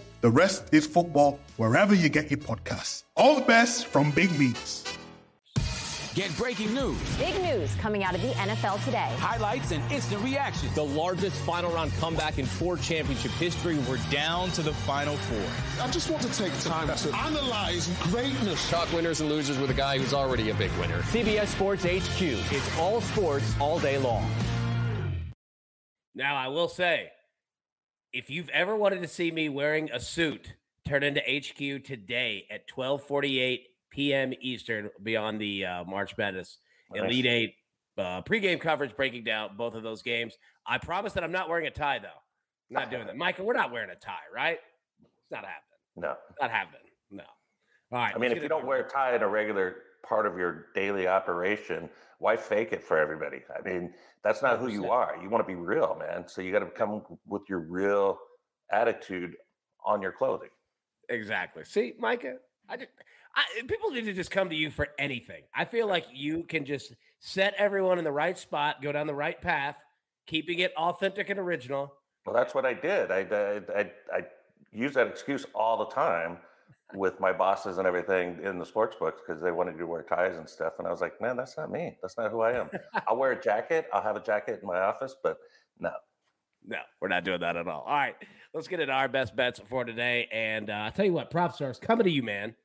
The 0.21 0.29
rest 0.29 0.71
is 0.71 0.85
football 0.85 1.39
wherever 1.57 1.95
you 1.95 2.07
get 2.07 2.29
your 2.29 2.37
podcasts. 2.37 3.03
All 3.17 3.33
the 3.33 3.41
best 3.41 3.87
from 3.87 4.11
Big 4.11 4.31
Meats. 4.37 4.83
Get 6.13 6.35
breaking 6.37 6.75
news. 6.75 6.99
Big 7.17 7.41
news 7.41 7.73
coming 7.75 8.03
out 8.03 8.13
of 8.13 8.21
the 8.21 8.31
NFL 8.33 8.83
today. 8.85 9.09
Highlights 9.17 9.71
and 9.71 9.81
instant 9.91 10.21
reactions. 10.21 10.75
The 10.75 10.83
largest 10.83 11.37
final 11.37 11.71
round 11.71 11.91
comeback 11.93 12.37
in 12.37 12.45
four 12.45 12.77
championship 12.77 13.31
history. 13.31 13.79
We're 13.89 13.97
down 14.11 14.51
to 14.51 14.61
the 14.61 14.73
final 14.73 15.15
four. 15.15 15.83
I 15.83 15.89
just 15.89 16.11
want 16.11 16.21
to 16.21 16.37
take 16.37 16.55
time 16.59 16.95
to 16.95 17.15
analyze 17.15 17.87
greatness. 18.03 18.69
Talk 18.69 18.91
winners 18.93 19.21
and 19.21 19.29
losers 19.29 19.57
with 19.57 19.71
a 19.71 19.73
guy 19.73 19.97
who's 19.97 20.13
already 20.13 20.51
a 20.51 20.53
big 20.53 20.71
winner. 20.73 20.99
CBS 21.03 21.47
Sports 21.47 21.83
HQ. 21.83 22.21
It's 22.21 22.77
all 22.77 23.01
sports 23.01 23.55
all 23.59 23.79
day 23.79 23.97
long. 23.97 24.29
Now, 26.13 26.35
I 26.35 26.49
will 26.49 26.67
say, 26.67 27.09
if 28.13 28.29
you've 28.29 28.49
ever 28.49 28.75
wanted 28.75 29.01
to 29.01 29.07
see 29.07 29.31
me 29.31 29.49
wearing 29.49 29.89
a 29.91 29.99
suit, 29.99 30.55
turn 30.87 31.03
into 31.03 31.21
HQ 31.21 31.83
today 31.83 32.45
at 32.49 32.63
1248 32.73 33.67
p.m. 33.91 34.33
Eastern 34.41 34.89
beyond 35.01 35.39
the 35.39 35.65
uh, 35.65 35.83
March 35.85 36.17
Madness 36.17 36.57
nice. 36.91 37.03
Elite 37.03 37.25
Eight 37.25 37.55
uh, 37.97 38.21
pregame 38.21 38.59
coverage 38.59 38.95
breaking 38.95 39.23
down 39.23 39.51
both 39.57 39.75
of 39.75 39.83
those 39.83 40.01
games. 40.01 40.37
I 40.65 40.77
promise 40.77 41.13
that 41.13 41.23
I'm 41.23 41.31
not 41.31 41.49
wearing 41.49 41.67
a 41.67 41.71
tie, 41.71 41.99
though. 41.99 42.07
I'm 42.07 42.83
not 42.83 42.91
doing 42.91 43.05
that. 43.07 43.17
Michael, 43.17 43.45
we're 43.45 43.53
not 43.53 43.71
wearing 43.71 43.89
a 43.89 43.95
tie, 43.95 44.13
right? 44.33 44.59
It's 45.01 45.31
not 45.31 45.45
happening. 45.45 45.57
No. 45.97 46.15
not 46.39 46.51
happening. 46.51 46.81
No. 47.09 47.23
All 47.91 47.99
right. 47.99 48.13
I 48.15 48.17
mean, 48.17 48.31
if 48.31 48.41
you 48.41 48.49
don't 48.49 48.65
wear 48.65 48.85
a 48.85 48.89
tie 48.89 49.15
in 49.15 49.21
a 49.21 49.27
regular 49.27 49.77
part 50.07 50.25
of 50.25 50.37
your 50.37 50.67
daily 50.73 51.07
operation, 51.07 51.89
why 52.21 52.37
fake 52.37 52.71
it 52.71 52.83
for 52.83 52.99
everybody? 52.99 53.39
I 53.49 53.67
mean, 53.67 53.91
that's 54.23 54.43
not 54.43 54.59
100%. 54.59 54.61
who 54.61 54.67
you 54.67 54.91
are. 54.91 55.17
You 55.21 55.27
want 55.27 55.43
to 55.43 55.47
be 55.47 55.55
real, 55.55 55.97
man. 55.99 56.27
So 56.27 56.43
you 56.43 56.51
got 56.51 56.59
to 56.59 56.67
come 56.67 57.01
with 57.27 57.41
your 57.49 57.59
real 57.59 58.19
attitude 58.71 59.33
on 59.83 60.03
your 60.03 60.11
clothing. 60.11 60.49
Exactly. 61.09 61.63
See, 61.65 61.93
Micah, 61.99 62.35
I 62.69 62.77
just 62.77 62.89
I, 63.35 63.43
people 63.67 63.89
need 63.89 64.05
to 64.05 64.13
just 64.13 64.29
come 64.29 64.49
to 64.49 64.55
you 64.55 64.69
for 64.69 64.89
anything. 64.99 65.41
I 65.55 65.65
feel 65.65 65.87
like 65.87 66.05
you 66.13 66.43
can 66.43 66.63
just 66.63 66.93
set 67.19 67.55
everyone 67.57 67.97
in 67.97 68.03
the 68.03 68.11
right 68.11 68.37
spot, 68.37 68.83
go 68.83 68.91
down 68.91 69.07
the 69.07 69.15
right 69.15 69.41
path, 69.41 69.77
keeping 70.27 70.59
it 70.59 70.73
authentic 70.77 71.31
and 71.31 71.39
original. 71.39 71.91
Well, 72.25 72.35
that's 72.35 72.53
what 72.53 72.65
I 72.65 72.75
did. 72.75 73.09
I 73.09 73.21
I, 73.21 73.79
I, 73.79 73.91
I 74.13 74.21
use 74.71 74.93
that 74.93 75.07
excuse 75.07 75.47
all 75.55 75.77
the 75.77 75.87
time 75.87 76.37
with 76.93 77.19
my 77.19 77.31
bosses 77.31 77.77
and 77.77 77.87
everything 77.87 78.39
in 78.43 78.59
the 78.59 78.65
sports 78.65 78.95
books 78.99 79.21
because 79.25 79.41
they 79.41 79.51
wanted 79.51 79.77
to 79.77 79.85
wear 79.85 80.03
ties 80.03 80.37
and 80.37 80.47
stuff, 80.49 80.73
and 80.77 80.87
I 80.87 80.91
was 80.91 81.01
like, 81.01 81.19
man, 81.21 81.37
that's 81.37 81.57
not 81.57 81.71
me. 81.71 81.97
That's 82.01 82.17
not 82.17 82.31
who 82.31 82.41
I 82.41 82.53
am. 82.59 82.69
I'll 83.07 83.17
wear 83.17 83.31
a 83.31 83.41
jacket. 83.41 83.87
I'll 83.93 84.01
have 84.01 84.15
a 84.15 84.23
jacket 84.23 84.59
in 84.61 84.67
my 84.67 84.79
office, 84.79 85.15
but 85.23 85.37
no. 85.79 85.91
No, 86.65 86.77
we're 86.99 87.07
not 87.07 87.23
doing 87.23 87.39
that 87.39 87.55
at 87.55 87.67
all. 87.67 87.81
All 87.81 87.93
right, 87.93 88.15
let's 88.53 88.67
get 88.67 88.79
into 88.79 88.93
our 88.93 89.07
best 89.07 89.35
bets 89.35 89.59
for 89.67 89.83
today. 89.83 90.27
And 90.31 90.69
uh, 90.69 90.73
I'll 90.73 90.91
tell 90.91 91.05
you 91.05 91.13
what, 91.13 91.31
PropStarz 91.31 91.81
coming 91.81 92.03
to 92.03 92.11
you, 92.11 92.21
man. 92.21 92.55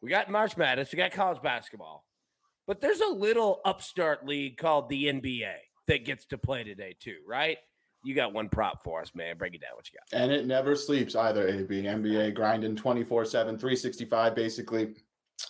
We 0.00 0.08
got 0.08 0.30
March 0.30 0.56
Madness, 0.56 0.90
we 0.92 0.96
got 0.96 1.12
college 1.12 1.42
basketball, 1.42 2.04
but 2.66 2.80
there's 2.80 3.00
a 3.00 3.12
little 3.12 3.60
upstart 3.64 4.26
league 4.26 4.56
called 4.56 4.88
the 4.88 5.04
NBA 5.04 5.54
that 5.86 6.04
gets 6.04 6.24
to 6.26 6.38
play 6.38 6.64
today 6.64 6.96
too, 6.98 7.18
right? 7.26 7.58
You 8.04 8.14
got 8.14 8.32
one 8.32 8.48
prop 8.48 8.82
for 8.82 9.00
us, 9.00 9.14
man. 9.14 9.36
Break 9.36 9.54
it 9.54 9.60
down. 9.60 9.70
What 9.74 9.88
you 9.90 9.98
got? 9.98 10.20
And 10.20 10.32
it 10.32 10.46
never 10.46 10.74
sleeps 10.74 11.14
either. 11.14 11.46
AB 11.48 11.82
NBA 11.82 12.34
grinding 12.34 12.76
24 12.76 13.24
7, 13.24 13.58
365 13.58 14.34
basically 14.34 14.94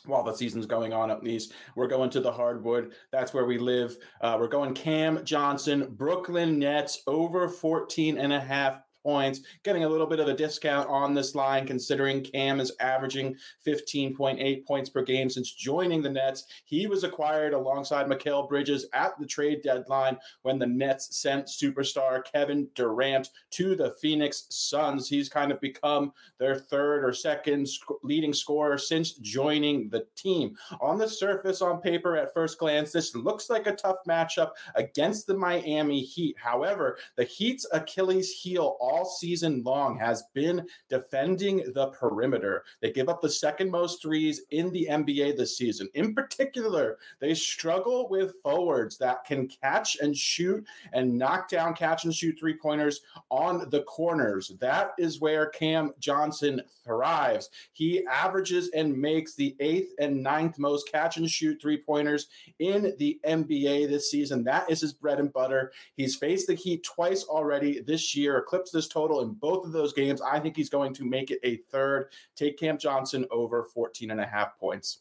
while 0.07 0.23
the 0.23 0.33
season's 0.33 0.67
going 0.67 0.93
on 0.93 1.11
at 1.11 1.23
least 1.23 1.53
we're 1.77 1.87
going 1.87 2.09
to 2.09 2.21
the 2.21 2.33
hardwood 2.33 2.93
that's 3.11 3.35
where 3.35 3.45
we 3.45 3.59
live 3.59 3.97
uh, 4.23 4.37
we're 4.39 4.49
going 4.49 4.73
cam 4.73 5.23
johnson 5.25 5.87
brooklyn 5.97 6.59
nets 6.59 7.03
over 7.07 7.49
14 7.49 8.17
and 8.17 8.33
a 8.33 8.41
half 8.41 8.81
points, 9.03 9.41
getting 9.63 9.85
a 9.85 9.89
little 9.89 10.07
bit 10.07 10.21
of 10.21 10.29
a 10.29 10.35
discount 10.35 10.89
on 10.89 11.15
this 11.15 11.35
line 11.35 11.67
considering 11.67 12.23
Cam 12.23 12.61
is 12.61 12.73
averaging 12.81 13.37
15.8 13.67 14.67
points 14.67 14.91
per 14.91 15.03
game 15.03 15.29
since 15.29 15.53
joining 15.53 16.03
the 16.03 16.11
Nets. 16.11 16.45
He 16.65 16.87
was 16.87 17.05
acquired 17.05 17.55
alongside 17.55 18.07
Mikal 18.07 18.49
Bridges 18.49 18.87
at 18.93 19.19
the 19.19 19.27
trade 19.27 19.63
deadline 19.63 20.19
when 20.43 20.59
the 20.59 20.67
Nets 20.67 21.17
sent 21.17 21.47
superstar 21.47 22.23
Kevin 22.25 22.69
Durant 22.75 23.31
to 23.53 23.75
the 23.75 23.93
Phoenix 24.01 24.47
Suns. 24.51 25.09
He's 25.09 25.29
kind 25.29 25.53
of 25.53 25.61
become 25.61 26.13
their 26.39 26.57
third 26.57 27.05
or 27.05 27.13
second 27.13 27.69
leading 28.03 28.33
scorer 28.33 28.79
since 28.79 29.13
joining 29.13 29.89
the 29.89 30.07
team. 30.17 30.57
On 30.81 30.99
the 30.99 31.09
surface, 31.09 31.63
on 31.63 31.81
paper, 31.81 32.17
at 32.17 32.35
first 32.35 32.59
glance, 32.59 32.93
this 32.93 33.15
looks 33.15 33.51
like 33.51 33.67
a 33.67 33.75
tough 33.75 33.99
matchup 34.09 34.51
against 34.75 35.27
the 35.27 35.37
Miami 35.37 36.01
Heat. 36.01 36.37
However, 36.39 36.99
the 37.17 37.25
Heat's 37.25 37.67
Achilles 37.73 38.31
heel 38.31 38.77
all 38.93 39.07
season 39.07 39.63
long 39.65 39.99
has 39.99 40.25
been 40.35 40.67
defending 40.91 41.73
the 41.73 41.87
perimeter. 41.89 42.63
They 42.83 42.93
give 42.93 43.09
up 43.09 43.23
the 43.23 43.31
second 43.31 43.71
most 43.71 44.03
threes 44.03 44.43
in 44.51 44.71
the 44.71 44.87
NBA 44.91 45.35
this 45.37 45.57
season. 45.57 45.89
In 45.95 46.15
particular, 46.15 46.99
they 47.19 47.33
struggle 47.33 48.11
with 48.11 48.35
forwards 48.43 48.99
that 48.99 49.25
can 49.25 49.49
catch 49.49 49.97
and 50.01 50.15
shoot 50.15 50.63
and 50.93 51.17
knock 51.17 51.49
down 51.49 51.73
catch 51.75 52.05
and 52.05 52.15
shoot 52.15 52.39
three 52.39 52.55
pointers 52.55 53.01
on 53.31 53.71
the 53.71 53.83
corners. 53.85 54.53
That 54.61 54.93
is 54.99 55.21
where 55.21 55.47
Cam 55.47 55.95
Johnson 55.99 56.61
thrives. 56.85 57.49
He 57.73 58.05
averages 58.07 58.69
and 58.75 58.95
makes 58.95 59.35
the 59.35 59.57
eighth 59.61 59.95
and 60.01 60.23
ninth 60.23 60.59
most 60.59 60.93
catch 60.93 61.17
and 61.17 61.31
shoot 61.31 61.63
three 61.63 61.79
pointers 61.79 62.27
in 62.59 62.93
the 62.99 63.19
NBA 63.27 63.89
this 63.89 64.11
season. 64.11 64.45
That 64.45 64.71
is 64.71 64.83
his 64.83 64.93
bread 64.93 65.19
and 65.19 65.33
butter. 65.33 65.73
He's 65.97 66.15
faced 66.15 66.49
the 66.49 66.55
Heat 66.55 66.85
twice 66.85 67.25
already 67.25 67.81
this 67.81 68.15
year, 68.15 68.37
eclipsed 68.37 68.75
this 68.75 68.82
total 68.89 69.23
in 69.23 69.33
both 69.33 69.65
of 69.65 69.73
those 69.73 69.93
games. 69.93 70.21
I 70.21 70.39
think 70.39 70.57
he's 70.57 70.71
going 70.71 70.95
to 70.95 71.05
make 71.05 71.31
it 71.31 71.41
a 71.45 71.57
third. 71.71 72.11
Take 72.37 72.59
Cam 72.59 72.79
Johnson 72.79 73.27
over 73.31 73.65
14 73.65 74.11
and 74.11 74.21
a 74.21 74.27
half 74.27 74.59
points. 74.59 74.99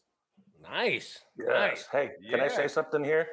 Nice. 0.62 1.20
Yes. 1.38 1.48
Nice. 1.48 1.88
Hey, 1.90 2.12
can 2.28 2.38
yeah. 2.38 2.44
I 2.44 2.48
say 2.48 2.68
something 2.68 3.04
here? 3.04 3.26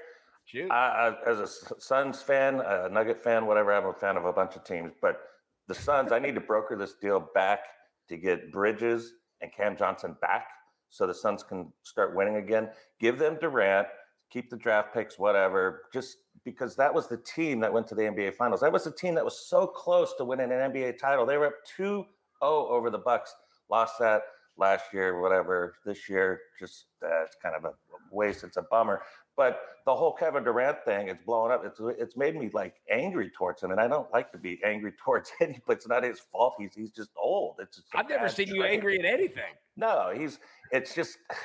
Shoot. 0.46 0.72
Uh, 0.72 1.16
as 1.28 1.40
a 1.40 1.48
Suns 1.80 2.22
fan, 2.22 2.62
a 2.66 2.90
Nugget 2.90 3.24
fan, 3.24 3.46
whatever, 3.46 3.72
I'm 3.72 3.86
a 3.86 3.94
fan 3.94 4.18
of 4.18 4.26
a 4.26 4.34
bunch 4.34 4.56
of 4.56 4.64
teams, 4.64 4.94
but 5.00 5.22
the 5.68 5.76
Suns, 5.76 6.12
I 6.12 6.18
need 6.18 6.34
to 6.36 6.42
broker 6.42 6.76
this 6.76 6.96
deal 6.96 7.30
back 7.36 7.60
to 8.08 8.18
get 8.18 8.52
Bridges 8.52 9.14
and 9.42 9.54
Cam 9.54 9.78
Johnson 9.78 10.18
back 10.22 10.48
so 10.90 11.06
the 11.06 11.14
Suns 11.14 11.44
can 11.44 11.72
start 11.84 12.16
winning 12.16 12.38
again. 12.38 12.70
Give 13.00 13.20
them 13.20 13.38
Durant, 13.40 13.88
keep 14.30 14.50
the 14.50 14.58
draft 14.58 14.94
picks, 14.94 15.18
whatever, 15.18 15.84
just 15.94 16.18
because 16.46 16.76
that 16.76 16.94
was 16.94 17.08
the 17.08 17.18
team 17.18 17.60
that 17.60 17.72
went 17.72 17.88
to 17.88 17.96
the 17.96 18.04
NBA 18.04 18.36
Finals. 18.36 18.62
That 18.62 18.72
was 18.72 18.84
the 18.84 18.92
team 18.92 19.16
that 19.16 19.26
was 19.26 19.38
so 19.38 19.68
close 19.68 20.14
to 20.18 20.26
winning 20.26 20.52
an 20.52 20.72
NBA 20.72 20.98
title. 20.98 21.26
They 21.26 21.38
were 21.38 21.48
up 21.48 21.56
2 21.76 21.84
0 21.84 22.06
over 22.42 22.90
the 22.90 22.98
Bucks, 22.98 23.34
lost 23.70 24.00
that 24.00 24.22
last 24.58 24.86
year, 24.94 25.22
whatever. 25.22 25.76
This 25.86 26.10
year, 26.10 26.42
just 26.60 26.86
uh, 27.04 27.24
it's 27.24 27.36
kind 27.42 27.56
of 27.56 27.66
a 27.66 27.74
waste. 28.12 28.44
It's 28.44 28.58
a 28.58 28.62
bummer. 28.64 29.02
But 29.36 29.62
the 29.86 29.96
whole 29.96 30.12
Kevin 30.14 30.44
Durant 30.44 30.84
thing, 30.84 31.08
it's 31.08 31.22
blowing 31.22 31.52
up. 31.52 31.64
It's 31.66 31.80
it's 31.98 32.18
made 32.18 32.36
me 32.36 32.50
like 32.54 32.76
angry 32.92 33.30
towards 33.30 33.64
him, 33.64 33.72
and 33.72 33.80
I 33.80 33.88
don't 33.88 34.12
like 34.12 34.32
to 34.34 34.38
be 34.38 34.60
angry 34.66 34.92
towards. 35.04 35.32
But 35.40 35.78
it's 35.78 35.88
not 35.88 36.04
his 36.04 36.20
fault. 36.20 36.56
He's 36.60 36.76
he's 36.76 36.92
just 36.92 37.12
old. 37.18 37.56
It's 37.60 37.78
just 37.78 37.88
I've 37.96 38.10
never 38.10 38.30
seen 38.30 38.50
you 38.50 38.64
angry 38.64 39.00
at 39.00 39.06
anything. 39.06 39.54
No, 39.76 40.12
he's. 40.16 40.40
It's 40.72 40.94
just. 40.94 41.18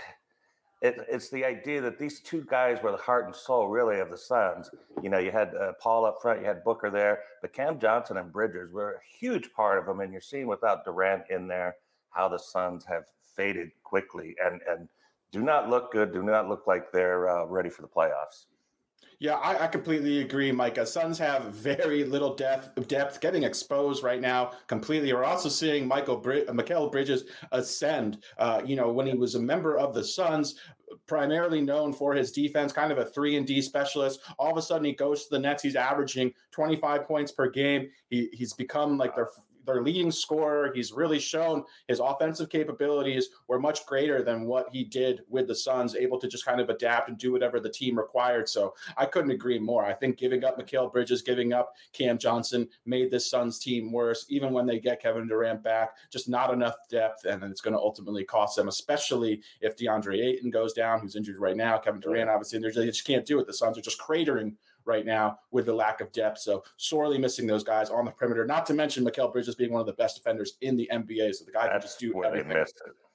It, 0.85 0.99
it's 1.09 1.31
the 1.31 1.47
idea 1.47 1.81
that 1.81 1.99
these 1.99 2.21
two 2.21 2.45
guys 2.47 2.83
were 2.83 2.91
the 2.91 2.99
heart 2.99 3.25
and 3.25 3.35
soul, 3.35 3.69
really, 3.69 4.01
of 4.01 4.11
the 4.11 4.19
Suns. 4.19 4.71
You 5.03 5.09
know, 5.09 5.19
you 5.19 5.31
had 5.31 5.55
uh, 5.55 5.73
Paul 5.81 6.05
up 6.05 6.19
front, 6.21 6.41
you 6.41 6.47
had 6.47 6.63
Booker 6.63 6.91
there, 6.91 7.21
but 7.41 7.55
Cam 7.55 7.79
Johnson 7.79 8.19
and 8.19 8.31
Bridges 8.31 8.71
were 8.71 8.93
a 8.93 9.19
huge 9.19 9.51
part 9.55 9.79
of 9.79 9.87
them. 9.87 10.01
And 10.01 10.13
you're 10.13 10.21
seeing 10.21 10.47
without 10.47 10.85
Durant 10.85 11.23
in 11.31 11.49
there 11.49 11.77
how 12.11 12.29
the 12.29 12.39
Suns 12.39 12.85
have 12.85 13.05
faded 13.35 13.71
quickly 13.83 14.37
and 14.45 14.61
and 14.69 14.87
do 15.33 15.43
not 15.43 15.71
look 15.71 15.91
good. 15.91 16.13
Do 16.13 16.23
not 16.23 16.51
look 16.51 16.67
like 16.67 16.93
they're 16.93 17.31
uh, 17.31 17.47
ready 17.47 17.71
for 17.71 17.81
the 17.81 17.89
playoffs. 17.89 18.45
Yeah, 19.21 19.35
I, 19.35 19.65
I, 19.65 19.67
completely 19.69 20.21
agree, 20.21 20.51
Micah. 20.51 20.87
Suns 20.87 21.19
have 21.19 21.45
very 21.55 22.05
little 22.05 22.35
depth, 22.35 22.89
depth 22.89 23.21
getting 23.21 23.45
exposed 23.45 24.03
right 24.03 24.21
now 24.21 24.53
completely. 24.67 25.13
We're 25.13 25.25
also 25.25 25.49
seeing 25.49 25.87
Michael 25.87 26.17
Brid- 26.17 26.49
Mikal 26.49 26.91
Bridges 26.91 27.25
ascend. 27.53 28.25
Uh, 28.39 28.61
you 28.65 28.77
know, 28.77 28.93
when 28.93 29.07
he 29.07 29.15
was 29.15 29.35
a 29.35 29.41
member 29.41 29.79
of 29.79 29.95
the 29.95 30.03
Suns, 30.03 30.57
primarily 31.07 31.61
known 31.61 31.93
for 31.93 32.15
his 32.15 32.33
defense, 32.33 32.73
kind 32.73 32.93
of 32.93 32.99
a 32.99 33.05
three 33.05 33.37
and 33.37 33.47
D 33.47 33.63
specialist. 33.63 34.21
All 34.39 34.51
of 34.51 34.57
a 34.57 34.63
sudden, 34.63 34.85
he 34.85 34.93
goes 34.93 35.25
to 35.25 35.31
the 35.31 35.39
Nets. 35.39 35.63
He's 35.63 35.77
averaging 35.77 36.33
25 36.51 37.05
points 37.05 37.33
per 37.33 37.49
game. 37.51 37.89
He, 38.11 38.29
he's 38.33 38.53
become 38.53 38.99
like 38.99 39.15
their 39.15 39.29
their 39.65 39.83
leading 39.83 40.11
scorer. 40.11 40.73
He's 40.75 40.93
really 40.93 41.19
shown 41.19 41.65
his 41.89 42.01
offensive 42.01 42.49
capabilities 42.49 43.29
were 43.49 43.59
much 43.59 43.87
greater 43.87 44.23
than 44.23 44.47
what 44.47 44.69
he 44.73 44.85
did 44.85 45.23
with 45.29 45.49
the 45.49 45.55
Suns, 45.55 45.97
able 45.97 46.19
to 46.21 46.29
just 46.29 46.45
kind 46.45 46.61
of 46.61 46.71
adapt 46.71 47.09
and 47.09 47.19
do 47.19 47.33
whatever 47.33 47.61
the 47.61 47.71
team 47.71 47.99
required. 47.99 48.49
So 48.49 48.75
I 48.97 49.07
couldn't 49.07 49.31
agree 49.31 49.59
more. 49.59 49.85
I 49.85 49.95
think 49.95 50.19
giving 50.19 50.45
up 50.45 50.59
Mikal 50.59 50.93
Bridges, 50.93 51.23
giving 51.23 51.53
up 51.53 51.75
Cam 51.93 52.19
Johnson 52.19 52.69
made 52.87 53.11
this 53.11 53.31
Suns 53.31 53.59
team 53.59 53.93
worse, 53.93 54.27
even 54.29 54.53
when 54.53 54.67
they 54.67 54.79
get 54.79 55.03
Kevin 55.03 55.29
Durant 55.29 55.63
back, 55.63 55.97
just 56.11 56.29
not 56.29 56.53
enough 56.53 56.77
depth. 56.91 57.25
And 57.25 57.43
it's 57.45 57.61
going 57.61 57.75
to 57.75 57.81
ultimately 57.81 58.25
cost 58.25 58.57
them, 58.57 58.69
especially 58.69 59.43
if 59.61 59.77
DeAndre 59.77 60.21
Ayton 60.21 60.51
goes 60.51 60.73
down, 60.73 61.01
who's 61.01 61.17
injured 61.17 61.39
right 61.39 61.57
now. 61.57 61.79
Kevin 61.79 62.01
Durant, 62.01 62.31
obviously, 62.31 62.59
they 62.59 62.87
just 62.87 63.07
can't 63.07 63.27
do 63.27 63.39
it. 63.41 63.47
The 63.47 63.53
Suns 63.53 63.79
are 63.79 63.83
just 63.83 64.01
cratering 64.01 64.55
right 64.87 65.07
now 65.07 65.39
with 65.51 65.67
the 65.67 65.75
lack 65.75 66.01
of 66.01 66.13
depth. 66.13 66.39
So 66.39 66.63
sorely 66.77 67.19
missing 67.19 67.47
those 67.47 67.65
guys 67.65 67.91
on 67.91 68.05
the 68.05 68.11
perimeter. 68.11 68.47
Not 68.47 68.67
to 68.67 68.75
mention 68.75 69.05
Mikal 69.05 69.33
Bridges 69.33 69.55
being 69.55 69.73
one 69.73 69.81
of 69.81 69.87
the 69.87 69.95
best 69.95 70.17
defenders 70.17 70.55
in 70.61 70.77
the 70.77 70.89
NBA. 70.93 71.35
So 71.35 71.45
the 71.45 71.53
guy 71.53 71.65
That's 71.67 71.73
can 71.73 71.81
just 71.83 71.99
do 72.01 72.25
everything. 72.25 72.49
They 72.49 72.55
miss, 72.55 72.73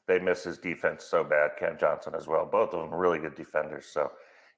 they 0.08 0.20
miss 0.20 0.44
his 0.44 0.58
defense 0.58 1.04
so 1.04 1.24
bad. 1.24 1.52
Cam 1.60 1.78
Johnson 1.78 2.14
as 2.16 2.28
well. 2.28 2.46
Both 2.46 2.74
of 2.74 2.82
them 2.82 2.94
really 2.98 3.20
good 3.20 3.36
defenders. 3.36 3.86
So 3.86 4.12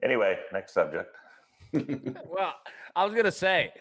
anyway, 0.03 0.37
next 0.53 0.73
subject. 0.73 1.15
well, 1.73 2.53
I 2.95 3.05
was 3.05 3.13
gonna 3.13 3.31
say, 3.31 3.71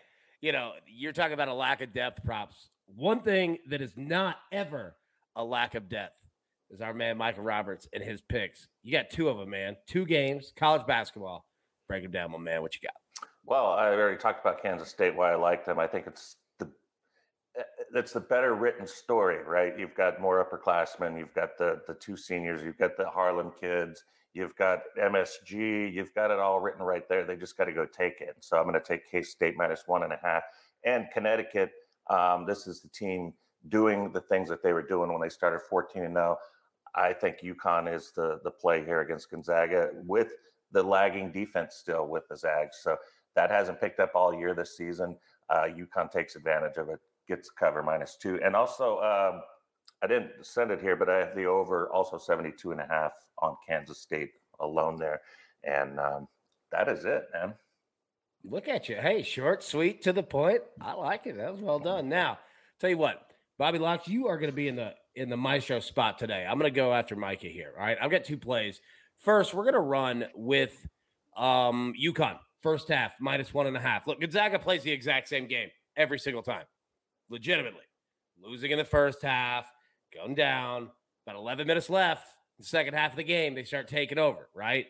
you 0.40 0.52
know, 0.52 0.72
you're 0.86 1.12
talking 1.12 1.34
about 1.34 1.48
a 1.48 1.54
lack 1.54 1.80
of 1.80 1.92
depth 1.92 2.24
props. 2.24 2.70
One 2.86 3.20
thing 3.20 3.58
that 3.68 3.80
is 3.80 3.92
not 3.96 4.36
ever 4.52 4.96
a 5.36 5.44
lack 5.44 5.74
of 5.74 5.88
depth 5.88 6.16
is 6.70 6.80
our 6.80 6.94
man 6.94 7.18
Micah 7.18 7.42
Roberts 7.42 7.88
and 7.92 8.02
his 8.02 8.20
picks. 8.20 8.68
You 8.82 8.92
got 8.92 9.10
two 9.10 9.28
of 9.28 9.38
them, 9.38 9.50
man. 9.50 9.76
Two 9.86 10.06
games, 10.06 10.52
college 10.56 10.86
basketball. 10.86 11.44
Break 11.88 12.04
them 12.04 12.12
down, 12.12 12.30
my 12.30 12.38
man. 12.38 12.62
What 12.62 12.74
you 12.74 12.80
got? 12.82 12.94
Well, 13.44 13.66
I 13.72 13.88
already 13.88 14.18
talked 14.18 14.40
about 14.40 14.62
Kansas 14.62 14.88
State. 14.88 15.14
Why 15.16 15.32
I 15.32 15.36
like 15.36 15.64
them. 15.64 15.78
I 15.78 15.86
think 15.86 16.06
it's 16.06 16.36
the 16.58 16.70
it's 17.94 18.12
the 18.12 18.20
better 18.20 18.54
written 18.54 18.86
story, 18.86 19.42
right? 19.44 19.78
You've 19.78 19.94
got 19.94 20.20
more 20.20 20.44
upperclassmen. 20.44 21.18
You've 21.18 21.34
got 21.34 21.58
the 21.58 21.80
the 21.86 21.94
two 21.94 22.16
seniors. 22.16 22.62
You've 22.62 22.78
got 22.78 22.96
the 22.96 23.08
Harlem 23.08 23.52
kids. 23.60 24.04
You've 24.34 24.54
got 24.56 24.80
MSG. 25.00 25.92
You've 25.92 26.14
got 26.14 26.30
it 26.30 26.38
all 26.38 26.60
written 26.60 26.82
right 26.82 27.08
there. 27.08 27.24
They 27.24 27.36
just 27.36 27.56
got 27.56 27.64
to 27.64 27.72
go 27.72 27.84
take 27.84 28.20
it. 28.20 28.36
So 28.40 28.56
I'm 28.56 28.64
going 28.64 28.74
to 28.74 28.80
take 28.80 29.10
K 29.10 29.22
State 29.22 29.56
minus 29.56 29.84
one 29.86 30.04
and 30.04 30.12
a 30.12 30.18
half. 30.22 30.44
And 30.84 31.06
Connecticut. 31.12 31.72
Um, 32.08 32.46
this 32.46 32.66
is 32.66 32.80
the 32.80 32.88
team 32.88 33.32
doing 33.68 34.12
the 34.12 34.20
things 34.20 34.48
that 34.48 34.62
they 34.62 34.72
were 34.72 34.82
doing 34.82 35.12
when 35.12 35.20
they 35.20 35.28
started 35.28 35.60
14 35.68 36.04
and 36.04 36.14
0. 36.14 36.36
I 36.94 37.12
think 37.12 37.36
UConn 37.44 37.92
is 37.92 38.12
the 38.14 38.40
the 38.44 38.50
play 38.50 38.84
here 38.84 39.00
against 39.00 39.30
Gonzaga 39.30 39.90
with 39.94 40.32
the 40.72 40.82
lagging 40.82 41.32
defense 41.32 41.74
still 41.76 42.06
with 42.06 42.28
the 42.28 42.36
Zags. 42.36 42.78
So 42.82 42.96
that 43.36 43.50
hasn't 43.50 43.80
picked 43.80 44.00
up 44.00 44.12
all 44.14 44.34
year 44.34 44.54
this 44.54 44.76
season. 44.76 45.16
Uh, 45.48 45.66
UConn 45.66 46.10
takes 46.10 46.36
advantage 46.36 46.76
of 46.76 46.88
it, 46.88 47.00
gets 47.28 47.50
cover 47.50 47.82
minus 47.82 48.16
two. 48.16 48.40
And 48.42 48.54
also, 48.54 48.98
um, 49.00 49.42
I 50.02 50.06
didn't 50.06 50.30
send 50.42 50.70
it 50.70 50.80
here, 50.80 50.96
but 50.96 51.08
I 51.08 51.18
have 51.18 51.34
the 51.34 51.44
over 51.44 51.90
also 51.90 52.18
72 52.18 52.72
and 52.72 52.80
a 52.80 52.86
half 52.86 53.12
on 53.38 53.56
Kansas 53.68 53.98
State 53.98 54.30
alone 54.60 54.96
there. 54.96 55.20
And 55.64 55.98
um, 55.98 56.28
that 56.72 56.88
is 56.88 57.04
it, 57.04 57.24
man. 57.32 57.54
Look 58.44 58.68
at 58.68 58.88
you. 58.88 58.96
Hey, 58.96 59.22
short, 59.22 59.62
sweet, 59.62 60.02
to 60.02 60.12
the 60.12 60.22
point. 60.22 60.62
I 60.80 60.94
like 60.94 61.26
it. 61.26 61.36
That 61.36 61.52
was 61.52 61.60
well 61.60 61.78
done. 61.78 62.08
Now, 62.08 62.38
tell 62.80 62.88
you 62.88 62.96
what, 62.96 63.32
Bobby 63.58 63.78
Locks, 63.78 64.08
you 64.08 64.28
are 64.28 64.38
going 64.38 64.50
to 64.50 64.56
be 64.56 64.68
in 64.68 64.76
the 64.76 64.94
in 65.14 65.28
the 65.28 65.36
Maestro 65.36 65.80
spot 65.80 66.18
today. 66.18 66.46
I'm 66.48 66.58
going 66.58 66.72
to 66.72 66.74
go 66.74 66.94
after 66.94 67.16
Micah 67.16 67.48
here. 67.48 67.74
All 67.76 67.84
right. 67.84 67.98
I've 68.00 68.10
got 68.10 68.24
two 68.24 68.38
plays. 68.38 68.80
First, 69.18 69.52
we're 69.52 69.64
going 69.64 69.74
to 69.74 69.80
run 69.80 70.26
with 70.34 70.74
um, 71.36 71.92
UConn, 72.00 72.38
first 72.62 72.88
half, 72.88 73.12
minus 73.20 73.52
one 73.52 73.66
and 73.66 73.76
a 73.76 73.80
half. 73.80 74.06
Look, 74.06 74.20
Gonzaga 74.20 74.58
plays 74.58 74.82
the 74.82 74.92
exact 74.92 75.28
same 75.28 75.46
game 75.46 75.68
every 75.96 76.18
single 76.18 76.42
time, 76.42 76.64
legitimately. 77.28 77.82
Losing 78.42 78.70
in 78.70 78.78
the 78.78 78.84
first 78.84 79.22
half, 79.22 79.70
going 80.14 80.34
down, 80.34 80.90
about 81.26 81.38
11 81.38 81.66
minutes 81.66 81.90
left. 81.90 82.26
The 82.58 82.64
second 82.64 82.94
half 82.94 83.12
of 83.12 83.16
the 83.16 83.24
game, 83.24 83.54
they 83.54 83.64
start 83.64 83.88
taking 83.88 84.18
over, 84.18 84.48
right? 84.54 84.86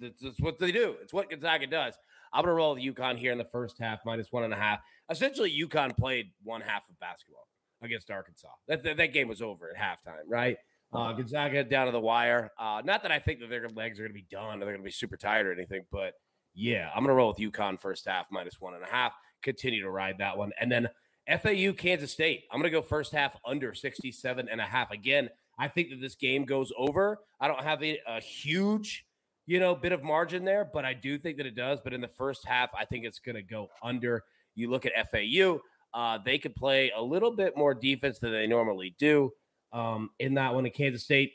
That's, 0.00 0.40
what 0.40 0.58
they 0.58 0.72
do. 0.72 0.96
It's 1.02 1.12
what 1.12 1.30
Gonzaga 1.30 1.66
does. 1.66 1.94
I'm 2.32 2.44
going 2.44 2.52
to 2.52 2.54
roll 2.54 2.74
with 2.74 2.82
UConn 2.82 3.16
here 3.16 3.32
in 3.32 3.38
the 3.38 3.44
first 3.44 3.78
half, 3.78 4.00
minus 4.04 4.32
one 4.32 4.42
and 4.42 4.52
a 4.52 4.56
half. 4.56 4.80
Essentially, 5.10 5.50
UConn 5.50 5.96
played 5.96 6.32
one 6.42 6.60
half 6.60 6.88
of 6.88 6.98
basketball 6.98 7.46
against 7.82 8.10
Arkansas. 8.10 8.48
That, 8.66 8.82
that, 8.82 8.96
that 8.96 9.12
game 9.12 9.28
was 9.28 9.40
over 9.40 9.70
at 9.70 9.76
halftime, 9.76 10.22
right? 10.26 10.56
Uh, 10.92 11.12
Gonzaga 11.12 11.64
down 11.64 11.86
to 11.86 11.92
the 11.92 12.00
wire. 12.00 12.52
Uh, 12.58 12.80
not 12.84 13.02
that 13.02 13.12
I 13.12 13.18
think 13.18 13.40
that 13.40 13.50
their 13.50 13.68
legs 13.68 13.98
are 13.98 14.04
going 14.04 14.12
to 14.12 14.14
be 14.14 14.26
done 14.30 14.56
or 14.56 14.64
they're 14.64 14.74
going 14.74 14.78
to 14.78 14.84
be 14.84 14.92
super 14.92 15.16
tired 15.16 15.46
or 15.46 15.52
anything, 15.52 15.84
but 15.90 16.14
yeah, 16.54 16.90
I'm 16.94 17.02
going 17.02 17.08
to 17.08 17.14
roll 17.14 17.28
with 17.28 17.52
UConn 17.52 17.80
first 17.80 18.06
half 18.06 18.26
minus 18.30 18.60
one 18.60 18.74
and 18.74 18.84
a 18.84 18.86
half. 18.86 19.12
Continue 19.42 19.82
to 19.82 19.90
ride 19.90 20.18
that 20.18 20.36
one. 20.36 20.52
And 20.60 20.70
then 20.70 20.88
FAU, 21.28 21.72
Kansas 21.72 22.12
State. 22.12 22.44
I'm 22.50 22.60
going 22.60 22.70
to 22.70 22.76
go 22.76 22.82
first 22.82 23.12
half 23.12 23.36
under 23.44 23.74
67 23.74 24.48
and 24.48 24.60
a 24.60 24.64
half. 24.64 24.90
Again, 24.90 25.28
I 25.58 25.68
think 25.68 25.90
that 25.90 26.00
this 26.00 26.14
game 26.14 26.44
goes 26.44 26.72
over. 26.76 27.18
I 27.40 27.48
don't 27.48 27.62
have 27.62 27.82
a, 27.82 27.98
a 28.06 28.20
huge, 28.20 29.04
you 29.46 29.58
know, 29.58 29.74
bit 29.74 29.92
of 29.92 30.04
margin 30.04 30.44
there, 30.44 30.68
but 30.70 30.84
I 30.84 30.94
do 30.94 31.18
think 31.18 31.38
that 31.38 31.46
it 31.46 31.56
does. 31.56 31.80
But 31.82 31.92
in 31.92 32.00
the 32.00 32.08
first 32.08 32.46
half, 32.46 32.70
I 32.78 32.84
think 32.84 33.04
it's 33.04 33.18
going 33.18 33.36
to 33.36 33.42
go 33.42 33.68
under. 33.82 34.22
You 34.54 34.70
look 34.70 34.86
at 34.86 34.92
FAU, 35.10 35.60
uh, 35.92 36.18
they 36.24 36.38
could 36.38 36.54
play 36.54 36.92
a 36.94 37.02
little 37.02 37.34
bit 37.34 37.56
more 37.56 37.74
defense 37.74 38.18
than 38.18 38.32
they 38.32 38.46
normally 38.46 38.94
do 38.98 39.32
um, 39.72 40.10
in 40.18 40.34
that 40.34 40.54
one. 40.54 40.66
In 40.66 40.72
Kansas 40.72 41.04
State, 41.04 41.32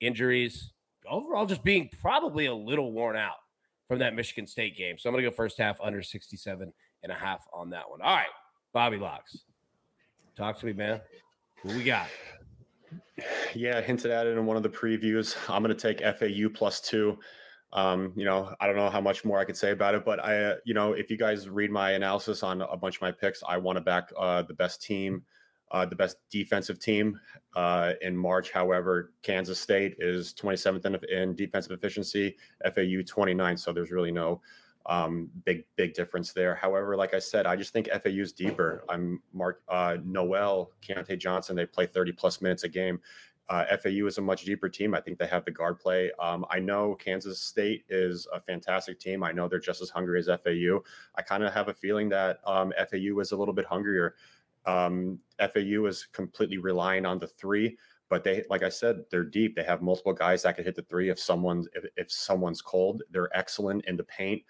injuries, 0.00 0.72
overall, 1.08 1.46
just 1.46 1.64
being 1.64 1.90
probably 2.00 2.46
a 2.46 2.54
little 2.54 2.92
worn 2.92 3.16
out 3.16 3.36
from 3.88 3.98
that 3.98 4.14
Michigan 4.14 4.46
State 4.46 4.76
game. 4.76 4.96
So 4.98 5.08
I'm 5.08 5.14
going 5.14 5.24
to 5.24 5.30
go 5.30 5.34
first 5.34 5.58
half 5.58 5.80
under 5.80 6.02
67 6.02 6.72
and 7.02 7.12
a 7.12 7.14
half 7.14 7.46
on 7.52 7.70
that 7.70 7.88
one. 7.88 8.00
All 8.00 8.14
right, 8.14 8.26
Bobby 8.72 8.96
Locks, 8.96 9.44
talk 10.36 10.58
to 10.60 10.66
me, 10.66 10.72
man. 10.72 11.00
Who 11.62 11.76
we 11.76 11.84
got? 11.84 12.08
Yeah, 13.54 13.80
hinted 13.80 14.10
at 14.10 14.26
it 14.26 14.36
in 14.36 14.46
one 14.46 14.56
of 14.56 14.62
the 14.62 14.68
previews. 14.68 15.36
I'm 15.48 15.62
going 15.62 15.74
to 15.74 15.80
take 15.80 16.00
FAU 16.00 16.48
plus 16.52 16.80
two. 16.80 17.18
Um, 17.72 18.12
you 18.14 18.24
know, 18.24 18.54
I 18.60 18.66
don't 18.66 18.76
know 18.76 18.88
how 18.88 19.00
much 19.00 19.24
more 19.24 19.38
I 19.38 19.44
could 19.44 19.56
say 19.56 19.72
about 19.72 19.94
it, 19.94 20.04
but 20.04 20.24
I, 20.24 20.44
uh, 20.44 20.56
you 20.64 20.74
know, 20.74 20.92
if 20.92 21.10
you 21.10 21.16
guys 21.16 21.48
read 21.48 21.70
my 21.70 21.92
analysis 21.92 22.42
on 22.42 22.62
a 22.62 22.76
bunch 22.76 22.96
of 22.96 23.02
my 23.02 23.10
picks, 23.10 23.42
I 23.46 23.56
want 23.56 23.76
to 23.76 23.80
back 23.80 24.10
uh, 24.16 24.42
the 24.42 24.54
best 24.54 24.80
team, 24.80 25.22
uh, 25.74 25.84
the 25.84 25.96
best 25.96 26.18
defensive 26.30 26.78
team 26.78 27.18
uh, 27.56 27.94
in 28.00 28.16
March. 28.16 28.52
However, 28.52 29.12
Kansas 29.22 29.58
State 29.58 29.96
is 29.98 30.32
27th 30.32 30.86
in, 30.86 31.18
in 31.18 31.34
defensive 31.34 31.72
efficiency, 31.72 32.36
FAU 32.72 33.02
29. 33.04 33.56
So 33.56 33.72
there's 33.72 33.90
really 33.90 34.12
no 34.12 34.40
um, 34.86 35.28
big, 35.44 35.64
big 35.74 35.92
difference 35.92 36.32
there. 36.32 36.54
However, 36.54 36.96
like 36.96 37.12
I 37.12 37.18
said, 37.18 37.44
I 37.44 37.56
just 37.56 37.72
think 37.72 37.88
FAU 37.88 38.20
is 38.20 38.32
deeper. 38.32 38.84
I'm 38.88 39.20
Mark 39.32 39.62
uh, 39.68 39.96
Nowell, 40.04 40.70
Keyontae 40.80 41.18
Johnson. 41.18 41.56
They 41.56 41.66
play 41.66 41.86
30 41.86 42.12
plus 42.12 42.40
minutes 42.40 42.62
a 42.62 42.68
game. 42.68 43.00
Uh, 43.48 43.64
FAU 43.76 44.06
is 44.06 44.16
a 44.18 44.22
much 44.22 44.44
deeper 44.44 44.68
team. 44.68 44.94
I 44.94 45.00
think 45.00 45.18
they 45.18 45.26
have 45.26 45.44
the 45.44 45.50
guard 45.50 45.78
play. 45.78 46.10
Um, 46.20 46.46
I 46.50 46.60
know 46.60 46.94
Kansas 46.94 47.40
State 47.40 47.84
is 47.88 48.26
a 48.32 48.40
fantastic 48.40 49.00
team. 49.00 49.22
I 49.22 49.32
know 49.32 49.48
they're 49.48 49.58
just 49.58 49.82
as 49.82 49.90
hungry 49.90 50.18
as 50.18 50.26
FAU. 50.26 50.82
I 51.16 51.22
kind 51.22 51.42
of 51.42 51.52
have 51.52 51.68
a 51.68 51.74
feeling 51.74 52.08
that 52.10 52.38
um, 52.46 52.72
FAU 52.90 53.18
is 53.20 53.32
a 53.32 53.36
little 53.36 53.52
bit 53.52 53.66
hungrier. 53.66 54.14
Um, 54.66 55.18
FAU 55.38 55.86
is 55.86 56.06
completely 56.12 56.58
relying 56.58 57.04
on 57.06 57.18
the 57.18 57.26
three, 57.26 57.76
but 58.08 58.24
they, 58.24 58.44
like 58.50 58.62
I 58.62 58.68
said, 58.68 59.04
they're 59.10 59.24
deep. 59.24 59.56
They 59.56 59.64
have 59.64 59.82
multiple 59.82 60.12
guys 60.12 60.42
that 60.42 60.56
can 60.56 60.64
hit 60.64 60.74
the 60.74 60.82
three 60.82 61.10
if 61.10 61.18
someone's 61.18 61.68
if, 61.74 61.84
if 61.96 62.10
someone's 62.10 62.62
cold. 62.62 63.02
They're 63.10 63.34
excellent 63.36 63.84
in 63.86 63.96
the 63.96 64.04
paint. 64.04 64.42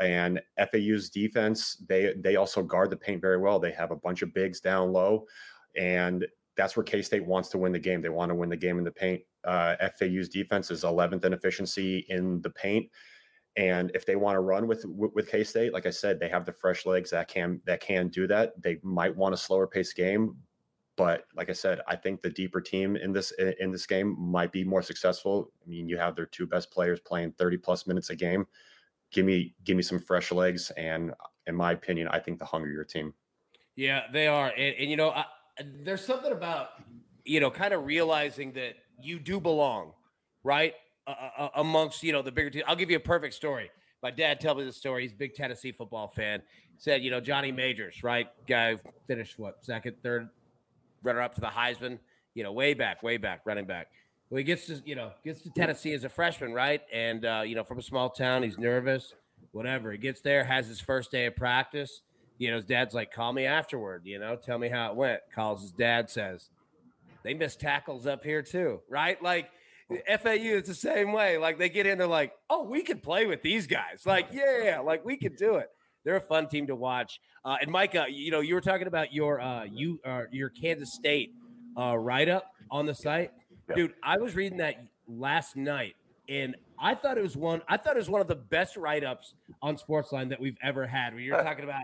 And 0.00 0.40
FAU's 0.56 1.10
defense, 1.10 1.82
they 1.88 2.14
they 2.18 2.36
also 2.36 2.62
guard 2.62 2.90
the 2.90 2.96
paint 2.96 3.20
very 3.20 3.38
well. 3.38 3.58
They 3.58 3.72
have 3.72 3.90
a 3.90 3.96
bunch 3.96 4.22
of 4.22 4.32
bigs 4.32 4.60
down 4.60 4.92
low, 4.92 5.26
and 5.76 6.24
that's 6.56 6.76
where 6.76 6.84
K 6.84 7.02
State 7.02 7.26
wants 7.26 7.48
to 7.50 7.58
win 7.58 7.72
the 7.72 7.78
game. 7.78 8.00
They 8.00 8.08
want 8.08 8.30
to 8.30 8.34
win 8.34 8.48
the 8.48 8.56
game 8.56 8.78
in 8.78 8.84
the 8.84 8.92
paint. 8.92 9.22
Uh, 9.44 9.76
FAU's 9.98 10.28
defense 10.28 10.70
is 10.70 10.84
11th 10.84 11.24
in 11.24 11.32
efficiency 11.32 12.04
in 12.08 12.40
the 12.42 12.50
paint, 12.50 12.90
and 13.58 13.90
if 13.92 14.06
they 14.06 14.14
want 14.14 14.36
to 14.36 14.40
run 14.40 14.68
with 14.68 14.84
with 14.86 15.28
K 15.28 15.42
State, 15.42 15.72
like 15.72 15.84
I 15.84 15.90
said, 15.90 16.20
they 16.20 16.28
have 16.28 16.46
the 16.46 16.52
fresh 16.52 16.86
legs 16.86 17.10
that 17.10 17.26
can 17.26 17.60
that 17.66 17.80
can 17.80 18.08
do 18.08 18.28
that. 18.28 18.60
They 18.62 18.78
might 18.82 19.14
want 19.14 19.34
a 19.34 19.36
slower 19.36 19.66
pace 19.66 19.92
game, 19.92 20.36
but 20.96 21.24
like 21.34 21.50
I 21.50 21.54
said, 21.54 21.80
I 21.88 21.96
think 21.96 22.22
the 22.22 22.30
deeper 22.30 22.60
team 22.60 22.94
in 22.94 23.12
this 23.12 23.32
in 23.58 23.72
this 23.72 23.84
game 23.84 24.14
might 24.18 24.52
be 24.52 24.62
more 24.62 24.80
successful. 24.80 25.52
I 25.60 25.68
mean, 25.68 25.88
you 25.88 25.98
have 25.98 26.14
their 26.14 26.26
two 26.26 26.46
best 26.46 26.70
players 26.70 27.00
playing 27.00 27.32
30 27.32 27.58
plus 27.58 27.84
minutes 27.84 28.10
a 28.10 28.16
game. 28.16 28.46
Give 29.10 29.26
me 29.26 29.56
give 29.64 29.76
me 29.76 29.82
some 29.82 29.98
fresh 29.98 30.30
legs, 30.30 30.70
and 30.76 31.12
in 31.48 31.56
my 31.56 31.72
opinion, 31.72 32.06
I 32.08 32.20
think 32.20 32.38
the 32.38 32.44
hungrier 32.44 32.84
team. 32.84 33.12
Yeah, 33.74 34.04
they 34.12 34.28
are, 34.28 34.48
and, 34.56 34.76
and 34.76 34.88
you 34.90 34.96
know. 34.96 35.10
I- 35.10 35.26
there's 35.82 36.04
something 36.06 36.30
about 36.30 36.68
you 37.24 37.40
know 37.40 37.50
kind 37.50 37.74
of 37.74 37.84
realizing 37.84 38.52
that 38.52 38.76
you 39.02 39.18
do 39.18 39.40
belong, 39.40 39.92
right? 40.44 40.74
Uh, 41.08 41.48
amongst 41.56 42.02
you 42.02 42.12
know 42.12 42.20
the 42.20 42.30
bigger 42.30 42.50
team. 42.50 42.62
I'll 42.66 42.76
give 42.76 42.90
you 42.90 42.96
a 42.96 43.00
perfect 43.00 43.34
story. 43.34 43.70
My 44.02 44.10
dad 44.10 44.40
told 44.40 44.58
me 44.58 44.64
the 44.64 44.72
story. 44.72 45.02
He's 45.02 45.12
a 45.12 45.16
big 45.16 45.34
Tennessee 45.34 45.72
football 45.72 46.08
fan. 46.08 46.42
said, 46.76 47.02
you 47.02 47.10
know, 47.10 47.20
Johnny 47.20 47.50
Majors, 47.50 48.02
right? 48.04 48.28
Guy 48.46 48.76
finished 49.06 49.38
what 49.38 49.64
second, 49.64 49.96
third, 50.02 50.28
runner 51.02 51.22
up 51.22 51.34
to 51.36 51.40
the 51.40 51.46
Heisman. 51.46 51.98
You 52.34 52.42
know, 52.42 52.52
way 52.52 52.74
back, 52.74 53.02
way 53.02 53.16
back, 53.16 53.40
running 53.46 53.64
back. 53.64 53.88
Well, 54.28 54.38
he 54.38 54.44
gets 54.44 54.66
to 54.66 54.82
you 54.84 54.94
know 54.94 55.12
gets 55.24 55.40
to 55.42 55.50
Tennessee 55.50 55.94
as 55.94 56.04
a 56.04 56.08
freshman, 56.08 56.52
right? 56.52 56.82
And 56.92 57.24
uh, 57.24 57.42
you 57.46 57.54
know, 57.54 57.64
from 57.64 57.78
a 57.78 57.82
small 57.82 58.10
town, 58.10 58.42
he's 58.42 58.58
nervous, 58.58 59.14
whatever. 59.52 59.92
He 59.92 59.98
gets 59.98 60.20
there, 60.20 60.44
has 60.44 60.68
his 60.68 60.80
first 60.80 61.10
day 61.10 61.26
of 61.26 61.36
practice 61.36 62.02
you 62.38 62.50
know, 62.50 62.56
his 62.56 62.64
dad's 62.64 62.94
like, 62.94 63.12
call 63.12 63.32
me 63.32 63.44
afterward, 63.44 64.02
you 64.04 64.18
know, 64.18 64.36
tell 64.36 64.58
me 64.58 64.68
how 64.68 64.90
it 64.90 64.96
went. 64.96 65.20
Calls 65.34 65.60
his 65.60 65.72
dad, 65.72 66.08
says, 66.08 66.50
they 67.24 67.34
miss 67.34 67.56
tackles 67.56 68.06
up 68.06 68.22
here 68.22 68.42
too, 68.42 68.80
right? 68.88 69.20
Like 69.22 69.50
FAU 69.90 70.56
is 70.56 70.64
the 70.64 70.74
same 70.74 71.12
way. 71.12 71.38
Like 71.38 71.58
they 71.58 71.68
get 71.68 71.86
in, 71.86 71.98
they're 71.98 72.06
like, 72.06 72.32
oh, 72.50 72.64
we 72.64 72.82
could 72.82 73.02
play 73.02 73.26
with 73.26 73.42
these 73.42 73.66
guys. 73.66 74.02
Like, 74.04 74.28
yeah, 74.32 74.80
like 74.84 75.04
we 75.04 75.16
could 75.16 75.36
do 75.36 75.56
it. 75.56 75.68
They're 76.04 76.16
a 76.16 76.20
fun 76.20 76.48
team 76.48 76.66
to 76.68 76.76
watch. 76.76 77.20
Uh, 77.44 77.56
and 77.60 77.70
Micah, 77.70 78.06
you 78.08 78.30
know, 78.30 78.40
you 78.40 78.54
were 78.54 78.60
talking 78.60 78.86
about 78.86 79.12
your 79.12 79.40
uh, 79.40 79.64
you 79.64 80.00
uh, 80.04 80.22
your 80.30 80.50
Kansas 80.50 80.94
State 80.94 81.32
uh, 81.76 81.96
write 81.96 82.28
up 82.28 82.52
on 82.70 82.86
the 82.86 82.94
site, 82.94 83.32
dude. 83.74 83.94
I 84.02 84.18
was 84.18 84.34
reading 84.34 84.58
that 84.58 84.76
last 85.06 85.56
night 85.56 85.94
and 86.28 86.56
I 86.78 86.94
thought 86.94 87.18
it 87.18 87.22
was 87.22 87.36
one. 87.36 87.62
I 87.68 87.76
thought 87.76 87.96
it 87.96 88.00
was 88.00 88.10
one 88.10 88.20
of 88.20 88.28
the 88.28 88.36
best 88.36 88.76
write 88.76 89.04
ups 89.04 89.34
on 89.62 89.76
Sportsline 89.76 90.28
that 90.28 90.40
we've 90.40 90.58
ever 90.62 90.86
had. 90.86 91.14
Where 91.14 91.22
you're 91.22 91.42
talking 91.42 91.64
about, 91.64 91.82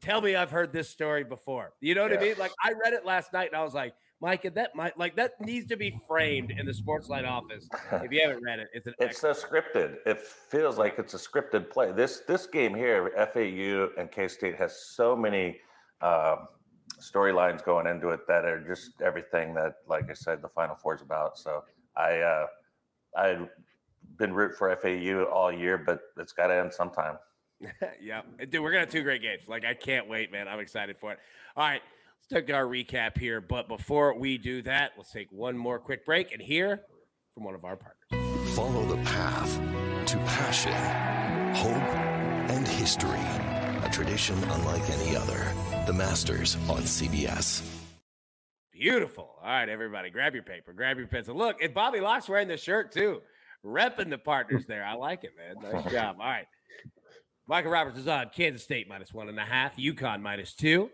tell 0.00 0.20
me 0.20 0.36
I've 0.36 0.50
heard 0.50 0.72
this 0.72 0.88
story 0.88 1.24
before. 1.24 1.72
You 1.80 1.94
know 1.94 2.02
what 2.02 2.12
yeah. 2.12 2.18
I 2.18 2.22
mean? 2.22 2.34
Like 2.38 2.52
I 2.62 2.72
read 2.72 2.92
it 2.92 3.04
last 3.04 3.32
night, 3.32 3.48
and 3.48 3.56
I 3.56 3.64
was 3.64 3.74
like, 3.74 3.94
Mike, 4.20 4.52
that 4.54 4.74
might 4.74 4.98
like 4.98 5.14
that 5.16 5.40
needs 5.40 5.66
to 5.68 5.76
be 5.76 5.96
framed 6.08 6.50
in 6.50 6.66
the 6.66 6.72
Sportsline 6.72 7.28
office. 7.28 7.68
If 7.92 8.12
you 8.12 8.20
haven't 8.20 8.42
read 8.42 8.58
it, 8.58 8.68
it's 8.72 8.86
an 8.86 8.94
it's 8.98 9.22
a 9.22 9.28
scripted. 9.28 9.96
It 10.06 10.20
feels 10.20 10.76
like 10.76 10.98
it's 10.98 11.14
a 11.14 11.18
scripted 11.18 11.70
play. 11.70 11.92
This 11.92 12.22
this 12.26 12.46
game 12.46 12.74
here, 12.74 13.10
FAU 13.32 14.00
and 14.00 14.10
K 14.10 14.28
State 14.28 14.56
has 14.56 14.76
so 14.76 15.16
many. 15.16 15.58
Uh, 16.00 16.36
storylines 17.00 17.64
going 17.64 17.86
into 17.86 18.08
it 18.10 18.26
that 18.26 18.44
are 18.44 18.60
just 18.60 19.00
everything 19.02 19.54
that, 19.54 19.74
like 19.88 20.10
I 20.10 20.14
said, 20.14 20.42
the 20.42 20.48
Final 20.48 20.76
Four 20.76 20.94
is 20.94 21.02
about. 21.02 21.38
So 21.38 21.64
I, 21.96 22.18
uh, 22.18 22.46
I've 23.16 23.48
been 24.16 24.32
root 24.32 24.56
for 24.56 24.74
FAU 24.76 25.24
all 25.24 25.52
year, 25.52 25.78
but 25.78 26.00
it's 26.16 26.32
got 26.32 26.48
to 26.48 26.54
end 26.54 26.72
sometime. 26.72 27.18
yeah, 28.00 28.22
dude, 28.38 28.62
we're 28.62 28.70
gonna 28.70 28.80
have 28.80 28.90
two 28.90 29.02
great 29.02 29.20
games. 29.20 29.42
Like 29.48 29.64
I 29.64 29.74
can't 29.74 30.08
wait, 30.08 30.30
man. 30.30 30.46
I'm 30.46 30.60
excited 30.60 30.96
for 30.96 31.12
it. 31.12 31.18
All 31.56 31.66
right, 31.66 31.82
let's 32.18 32.46
take 32.46 32.54
our 32.54 32.64
recap 32.64 33.18
here. 33.18 33.40
But 33.40 33.68
before 33.68 34.18
we 34.18 34.38
do 34.38 34.62
that, 34.62 34.92
let's 34.96 35.12
take 35.12 35.28
one 35.30 35.56
more 35.56 35.78
quick 35.78 36.04
break 36.04 36.32
and 36.32 36.42
hear 36.42 36.82
from 37.34 37.44
one 37.44 37.54
of 37.54 37.64
our 37.64 37.76
partners. 37.76 38.54
Follow 38.54 38.84
the 38.86 38.96
path 39.04 39.54
to 40.06 40.16
passion, 40.18 40.72
hope, 41.54 41.76
and 42.50 42.66
history. 42.66 43.20
A 43.84 43.88
tradition 43.92 44.36
unlike 44.44 44.88
any 44.90 45.16
other. 45.16 45.52
The 45.86 45.92
Masters 45.92 46.56
on 46.68 46.82
CBS. 46.82 47.62
Beautiful. 48.72 49.36
All 49.42 49.48
right, 49.48 49.68
everybody, 49.68 50.10
grab 50.10 50.34
your 50.34 50.42
paper, 50.42 50.72
grab 50.72 50.98
your 50.98 51.06
pencil. 51.06 51.34
Look, 51.34 51.62
and 51.62 51.74
Bobby 51.74 52.00
Locke's 52.00 52.28
wearing 52.28 52.48
the 52.48 52.56
shirt 52.56 52.92
too, 52.92 53.22
repping 53.64 54.10
the 54.10 54.18
partners 54.18 54.66
there. 54.66 54.84
I 54.84 54.94
like 54.94 55.24
it, 55.24 55.30
man. 55.36 55.72
Nice 55.72 55.92
job. 55.92 56.16
All 56.20 56.26
right. 56.26 56.46
Micah 57.48 57.68
Roberts 57.70 57.96
is 57.96 58.06
on 58.06 58.30
Kansas 58.34 58.62
State 58.62 58.88
minus 58.88 59.12
one 59.12 59.28
and 59.28 59.38
a 59.38 59.44
half, 59.44 59.76
UConn 59.76 60.20
minus 60.20 60.54
two. 60.54 60.90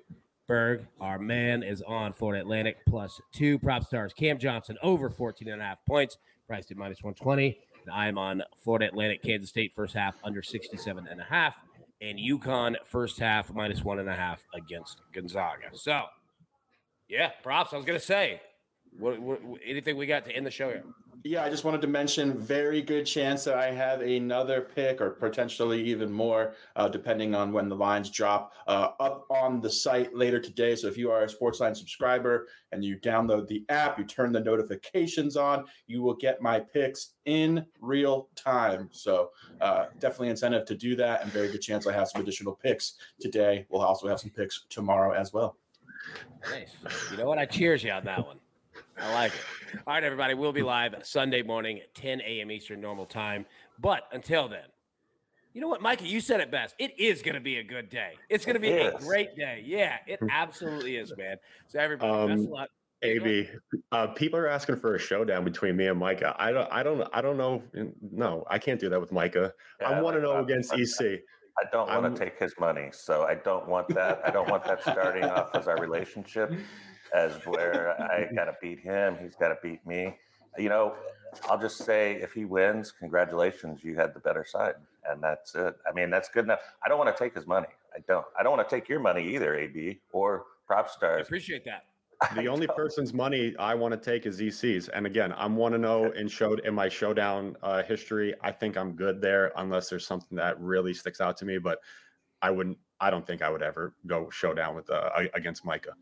Berg, 0.46 0.86
our 1.00 1.18
man, 1.18 1.62
is 1.62 1.82
on 1.82 2.12
Florida 2.12 2.42
Atlantic 2.42 2.76
plus 2.86 3.20
two. 3.32 3.58
PropStarz 3.58 4.14
Cam 4.14 4.38
Johnson 4.38 4.76
over 4.82 5.08
14 5.08 5.48
and 5.48 5.60
a 5.60 5.64
half 5.64 5.78
points, 5.86 6.18
priced 6.46 6.70
at 6.70 6.76
minus 6.76 7.02
120. 7.02 7.58
And 7.86 7.94
I 7.94 8.08
am 8.08 8.18
on 8.18 8.42
Florida 8.62 8.86
Atlantic, 8.86 9.22
Kansas 9.22 9.50
State 9.50 9.72
first 9.74 9.94
half 9.94 10.16
under 10.24 10.42
67 10.42 11.06
and 11.10 11.20
a 11.20 11.24
half 11.24 11.56
and 12.00 12.18
UConn 12.18 12.74
first 12.84 13.18
half 13.18 13.52
minus 13.52 13.82
one 13.82 13.98
and 13.98 14.08
a 14.08 14.14
half 14.14 14.44
against 14.54 15.00
Gonzaga. 15.12 15.68
So, 15.72 16.04
yeah, 17.08 17.30
props. 17.42 17.72
I 17.72 17.76
was 17.76 17.84
gonna 17.86 17.98
say, 18.00 18.40
what, 18.98 19.20
what, 19.20 19.40
anything 19.64 19.96
we 19.96 20.06
got 20.06 20.24
to 20.24 20.32
end 20.32 20.46
the 20.46 20.50
show 20.50 20.68
here? 20.68 20.84
Yeah, 21.26 21.42
I 21.42 21.48
just 21.48 21.64
wanted 21.64 21.80
to 21.80 21.86
mention 21.86 22.38
very 22.38 22.82
good 22.82 23.06
chance 23.06 23.44
that 23.44 23.56
I 23.56 23.70
have 23.70 24.02
another 24.02 24.60
pick 24.60 25.00
or 25.00 25.08
potentially 25.08 25.82
even 25.82 26.12
more, 26.12 26.52
uh, 26.76 26.86
depending 26.86 27.34
on 27.34 27.50
when 27.50 27.70
the 27.70 27.74
lines 27.74 28.10
drop, 28.10 28.52
uh, 28.66 28.90
up 29.00 29.24
on 29.30 29.62
the 29.62 29.70
site 29.70 30.14
later 30.14 30.38
today. 30.38 30.76
So 30.76 30.86
if 30.86 30.98
you 30.98 31.10
are 31.10 31.22
a 31.22 31.26
Sportsline 31.26 31.74
subscriber 31.74 32.46
and 32.72 32.84
you 32.84 32.98
download 32.98 33.48
the 33.48 33.64
app, 33.70 33.98
you 33.98 34.04
turn 34.04 34.32
the 34.32 34.40
notifications 34.40 35.34
on, 35.34 35.64
you 35.86 36.02
will 36.02 36.14
get 36.14 36.42
my 36.42 36.60
picks 36.60 37.14
in 37.24 37.64
real 37.80 38.28
time. 38.36 38.90
So 38.92 39.30
uh, 39.62 39.86
definitely 40.00 40.28
incentive 40.28 40.66
to 40.66 40.74
do 40.74 40.94
that, 40.96 41.22
and 41.22 41.32
very 41.32 41.50
good 41.50 41.62
chance 41.62 41.86
I 41.86 41.94
have 41.94 42.08
some 42.08 42.20
additional 42.20 42.54
picks 42.54 42.96
today. 43.18 43.64
We'll 43.70 43.80
also 43.80 44.08
have 44.08 44.20
some 44.20 44.30
picks 44.30 44.66
tomorrow 44.68 45.18
as 45.18 45.32
well. 45.32 45.56
Nice. 46.50 46.76
You 47.10 47.16
know 47.16 47.24
what? 47.24 47.38
I 47.38 47.46
cheers 47.46 47.82
you 47.82 47.92
on 47.92 48.04
that 48.04 48.26
one. 48.26 48.40
I 49.00 49.12
like 49.12 49.32
it. 49.32 49.80
All 49.86 49.94
right, 49.94 50.04
everybody. 50.04 50.34
We'll 50.34 50.52
be 50.52 50.62
live 50.62 50.94
Sunday 51.02 51.42
morning 51.42 51.80
at 51.80 51.94
10 51.94 52.20
a.m. 52.20 52.50
Eastern 52.50 52.80
normal 52.80 53.06
time. 53.06 53.44
But 53.78 54.02
until 54.12 54.48
then, 54.48 54.66
you 55.52 55.60
know 55.60 55.68
what, 55.68 55.82
Mikey? 55.82 56.06
You 56.06 56.20
said 56.20 56.40
it 56.40 56.50
best. 56.50 56.74
It 56.78 56.98
is 56.98 57.22
going 57.22 57.34
to 57.34 57.40
be 57.40 57.58
a 57.58 57.62
good 57.62 57.88
day. 57.88 58.12
It's 58.28 58.44
going 58.44 58.54
to 58.54 58.60
be 58.60 58.70
a 58.70 58.92
great 58.98 59.36
day. 59.36 59.62
Yeah, 59.64 59.96
it 60.06 60.20
absolutely 60.30 60.96
is, 60.96 61.12
man. 61.16 61.36
So 61.68 61.78
everybody, 61.78 62.12
um, 62.12 62.28
best 62.28 62.44
of 62.44 62.50
luck. 62.50 62.68
AB, 63.02 63.50
uh, 63.92 64.06
people 64.08 64.38
are 64.38 64.48
asking 64.48 64.76
for 64.76 64.94
a 64.94 64.98
showdown 64.98 65.44
between 65.44 65.76
me 65.76 65.88
and 65.88 65.98
Micah. 65.98 66.34
I 66.38 66.52
don't, 66.52 66.72
I 66.72 66.82
don't, 66.82 67.06
I 67.12 67.20
don't 67.20 67.36
know. 67.36 67.62
No, 68.00 68.44
I 68.48 68.58
can't 68.58 68.80
do 68.80 68.88
that 68.88 69.00
with 69.00 69.12
Micah. 69.12 69.52
Yeah, 69.80 69.90
I 69.90 70.00
want 70.00 70.16
to 70.16 70.22
know 70.22 70.38
against 70.38 70.72
EC. 70.72 71.20
I 71.60 71.64
don't 71.70 71.86
want 71.86 72.16
to 72.16 72.24
take 72.24 72.38
his 72.38 72.54
money, 72.58 72.88
so 72.92 73.24
I 73.24 73.34
don't 73.34 73.68
want 73.68 73.88
that. 73.88 74.22
I 74.24 74.30
don't 74.30 74.48
want 74.48 74.64
that 74.64 74.82
starting 74.82 75.24
off 75.24 75.54
as 75.54 75.68
our 75.68 75.78
relationship 75.78 76.50
as 77.14 77.32
where 77.46 78.00
I 78.00 78.28
got 78.34 78.46
to 78.46 78.56
beat 78.60 78.80
him, 78.80 79.16
he's 79.22 79.36
got 79.36 79.48
to 79.48 79.58
beat 79.62 79.86
me. 79.86 80.16
You 80.58 80.68
know, 80.68 80.94
I'll 81.48 81.60
just 81.60 81.78
say 81.78 82.14
if 82.14 82.32
he 82.32 82.44
wins, 82.44 82.92
congratulations, 82.92 83.82
you 83.82 83.94
had 83.94 84.14
the 84.14 84.20
better 84.20 84.44
side, 84.44 84.74
and 85.08 85.22
that's 85.22 85.54
it. 85.54 85.76
I 85.88 85.92
mean, 85.92 86.10
that's 86.10 86.28
good 86.28 86.44
enough. 86.44 86.60
I 86.84 86.88
don't 86.88 86.98
want 86.98 87.16
to 87.16 87.24
take 87.24 87.34
his 87.34 87.46
money. 87.46 87.68
I 87.94 88.00
don't. 88.06 88.26
I 88.38 88.42
don't 88.42 88.56
want 88.56 88.68
to 88.68 88.74
take 88.74 88.88
your 88.88 89.00
money 89.00 89.34
either, 89.34 89.54
AB 89.54 90.00
or 90.12 90.44
prop 90.66 90.90
stars. 90.90 91.18
I 91.18 91.22
appreciate 91.22 91.64
that. 91.64 91.84
The 92.34 92.46
only 92.48 92.66
person's 92.66 93.12
money 93.12 93.54
I 93.58 93.74
want 93.74 93.92
to 93.92 93.98
take 93.98 94.26
is 94.26 94.40
EC's, 94.40 94.88
and 94.88 95.06
again, 95.06 95.34
I'm 95.36 95.56
one 95.56 95.72
to 95.72 95.78
know 95.78 96.10
in 96.12 96.28
showed 96.28 96.60
in 96.60 96.74
my 96.74 96.88
showdown 96.88 97.56
uh, 97.62 97.82
history. 97.82 98.34
I 98.42 98.52
think 98.52 98.76
I'm 98.76 98.92
good 98.92 99.20
there, 99.20 99.52
unless 99.56 99.88
there's 99.88 100.06
something 100.06 100.36
that 100.36 100.60
really 100.60 100.94
sticks 100.94 101.20
out 101.20 101.36
to 101.38 101.44
me. 101.44 101.58
But 101.58 101.78
I 102.42 102.50
wouldn't. 102.50 102.78
I 103.00 103.10
don't 103.10 103.26
think 103.26 103.42
I 103.42 103.50
would 103.50 103.62
ever 103.62 103.94
go 104.06 104.30
showdown 104.30 104.74
with 104.76 104.88
uh, 104.90 105.10
against 105.34 105.64
Micah. 105.64 105.94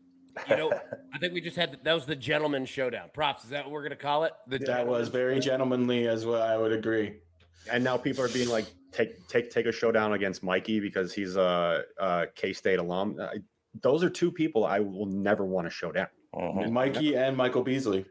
You 0.49 0.57
know, 0.57 0.71
I 1.13 1.17
think 1.19 1.33
we 1.33 1.41
just 1.41 1.55
had 1.55 1.71
the, 1.71 1.77
that 1.83 1.93
was 1.93 2.05
the 2.05 2.15
gentleman 2.15 2.65
showdown. 2.65 3.09
Props. 3.13 3.43
Is 3.43 3.49
that 3.51 3.65
what 3.65 3.71
we're 3.71 3.83
gonna 3.83 3.95
call 3.95 4.23
it? 4.23 4.33
The 4.47 4.59
that 4.59 4.87
was 4.87 5.09
very 5.09 5.39
gentlemanly 5.39 6.07
as 6.07 6.25
well. 6.25 6.41
I 6.41 6.57
would 6.57 6.71
agree. 6.71 7.15
And 7.71 7.83
now 7.83 7.97
people 7.97 8.23
are 8.23 8.29
being 8.29 8.49
like, 8.49 8.65
take 8.91 9.27
take 9.27 9.49
take 9.49 9.65
a 9.65 9.71
showdown 9.71 10.13
against 10.13 10.43
Mikey 10.43 10.79
because 10.79 11.13
he's 11.13 11.35
a, 11.35 11.83
a 11.99 12.27
K 12.35 12.53
State 12.53 12.79
alum. 12.79 13.17
I, 13.19 13.37
those 13.81 14.03
are 14.03 14.09
two 14.09 14.31
people 14.31 14.65
I 14.65 14.79
will 14.79 15.05
never 15.05 15.45
want 15.45 15.67
to 15.67 15.71
show 15.71 15.91
down. 15.91 16.07
Uh-huh. 16.33 16.69
Mikey 16.69 17.15
and 17.15 17.37
Michael 17.37 17.63
Beasley. 17.63 18.05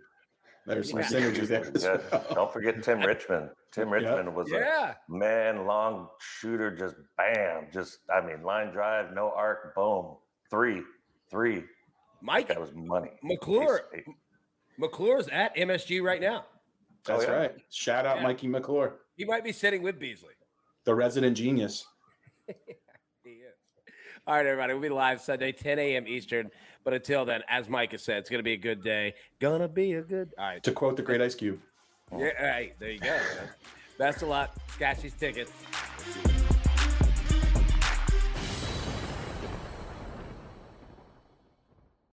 There's 0.67 0.91
some 0.91 1.01
yeah. 1.01 1.07
synergies 1.07 1.49
there. 1.49 1.73
Yeah. 2.13 2.21
Don't 2.35 2.53
forget 2.53 2.83
Tim 2.83 3.01
Richmond. 3.07 3.51
Mitch 3.77 3.87
Richmond 3.87 4.27
yep. 4.27 4.35
was 4.35 4.51
yeah. 4.51 4.95
a 5.09 5.13
man 5.13 5.67
long 5.67 6.09
shooter, 6.21 6.71
just 6.77 6.95
bam, 7.17 7.67
just 7.73 7.99
I 8.15 8.25
mean, 8.25 8.43
line 8.43 8.71
drive, 8.71 9.13
no 9.15 9.33
arc, 9.35 9.75
boom, 9.75 10.17
three, 10.51 10.83
three. 11.31 11.65
Mike, 12.23 12.49
that 12.49 12.61
was 12.61 12.73
money. 12.73 13.11
McClure, 13.23 13.83
McClure's 14.79 15.29
at 15.29 15.55
MSG 15.57 16.03
right 16.03 16.21
now. 16.21 16.47
That's 17.05 17.25
oh, 17.25 17.27
yeah. 17.29 17.37
right. 17.37 17.55
Shout 17.71 18.07
out 18.07 18.19
yeah. 18.19 18.23
Mikey 18.23 18.47
McClure. 18.47 19.01
He 19.17 19.25
might 19.25 19.45
be 19.45 19.53
sitting 19.53 19.83
with 19.83 19.99
Beasley, 19.99 20.35
the 20.85 20.95
resident 20.95 21.37
genius. 21.37 21.85
he 22.47 23.31
is. 23.31 23.55
All 24.27 24.37
right, 24.37 24.47
everybody. 24.47 24.73
We'll 24.73 24.83
be 24.83 24.89
live 24.89 25.21
Sunday, 25.21 25.51
10 25.51 25.79
a.m. 25.81 26.07
Eastern. 26.07 26.51
But 26.85 26.95
until 26.95 27.25
then, 27.25 27.43
as 27.49 27.69
Mike 27.69 27.93
has 27.93 28.03
said, 28.03 28.19
it's 28.19 28.31
going 28.31 28.39
to 28.39 28.45
be 28.45 28.53
a 28.53 28.57
good 28.57 28.83
day. 28.83 29.15
Gonna 29.41 29.69
be 29.69 29.95
a 29.95 30.03
good. 30.03 30.31
All 30.39 30.47
right. 30.47 30.63
To 30.63 30.73
quote 30.73 30.97
the 30.97 31.03
great 31.03 31.21
Ice 31.21 31.35
Cube. 31.35 31.61
Yeah. 32.13 32.31
All 32.41 32.47
right. 32.47 32.79
There 32.79 32.91
you 32.91 33.01
go. 33.01 33.19
Best 33.99 34.23
of 34.23 34.29
luck. 34.29 34.55
Scotchy's 34.69 35.15
tickets. 35.15 35.53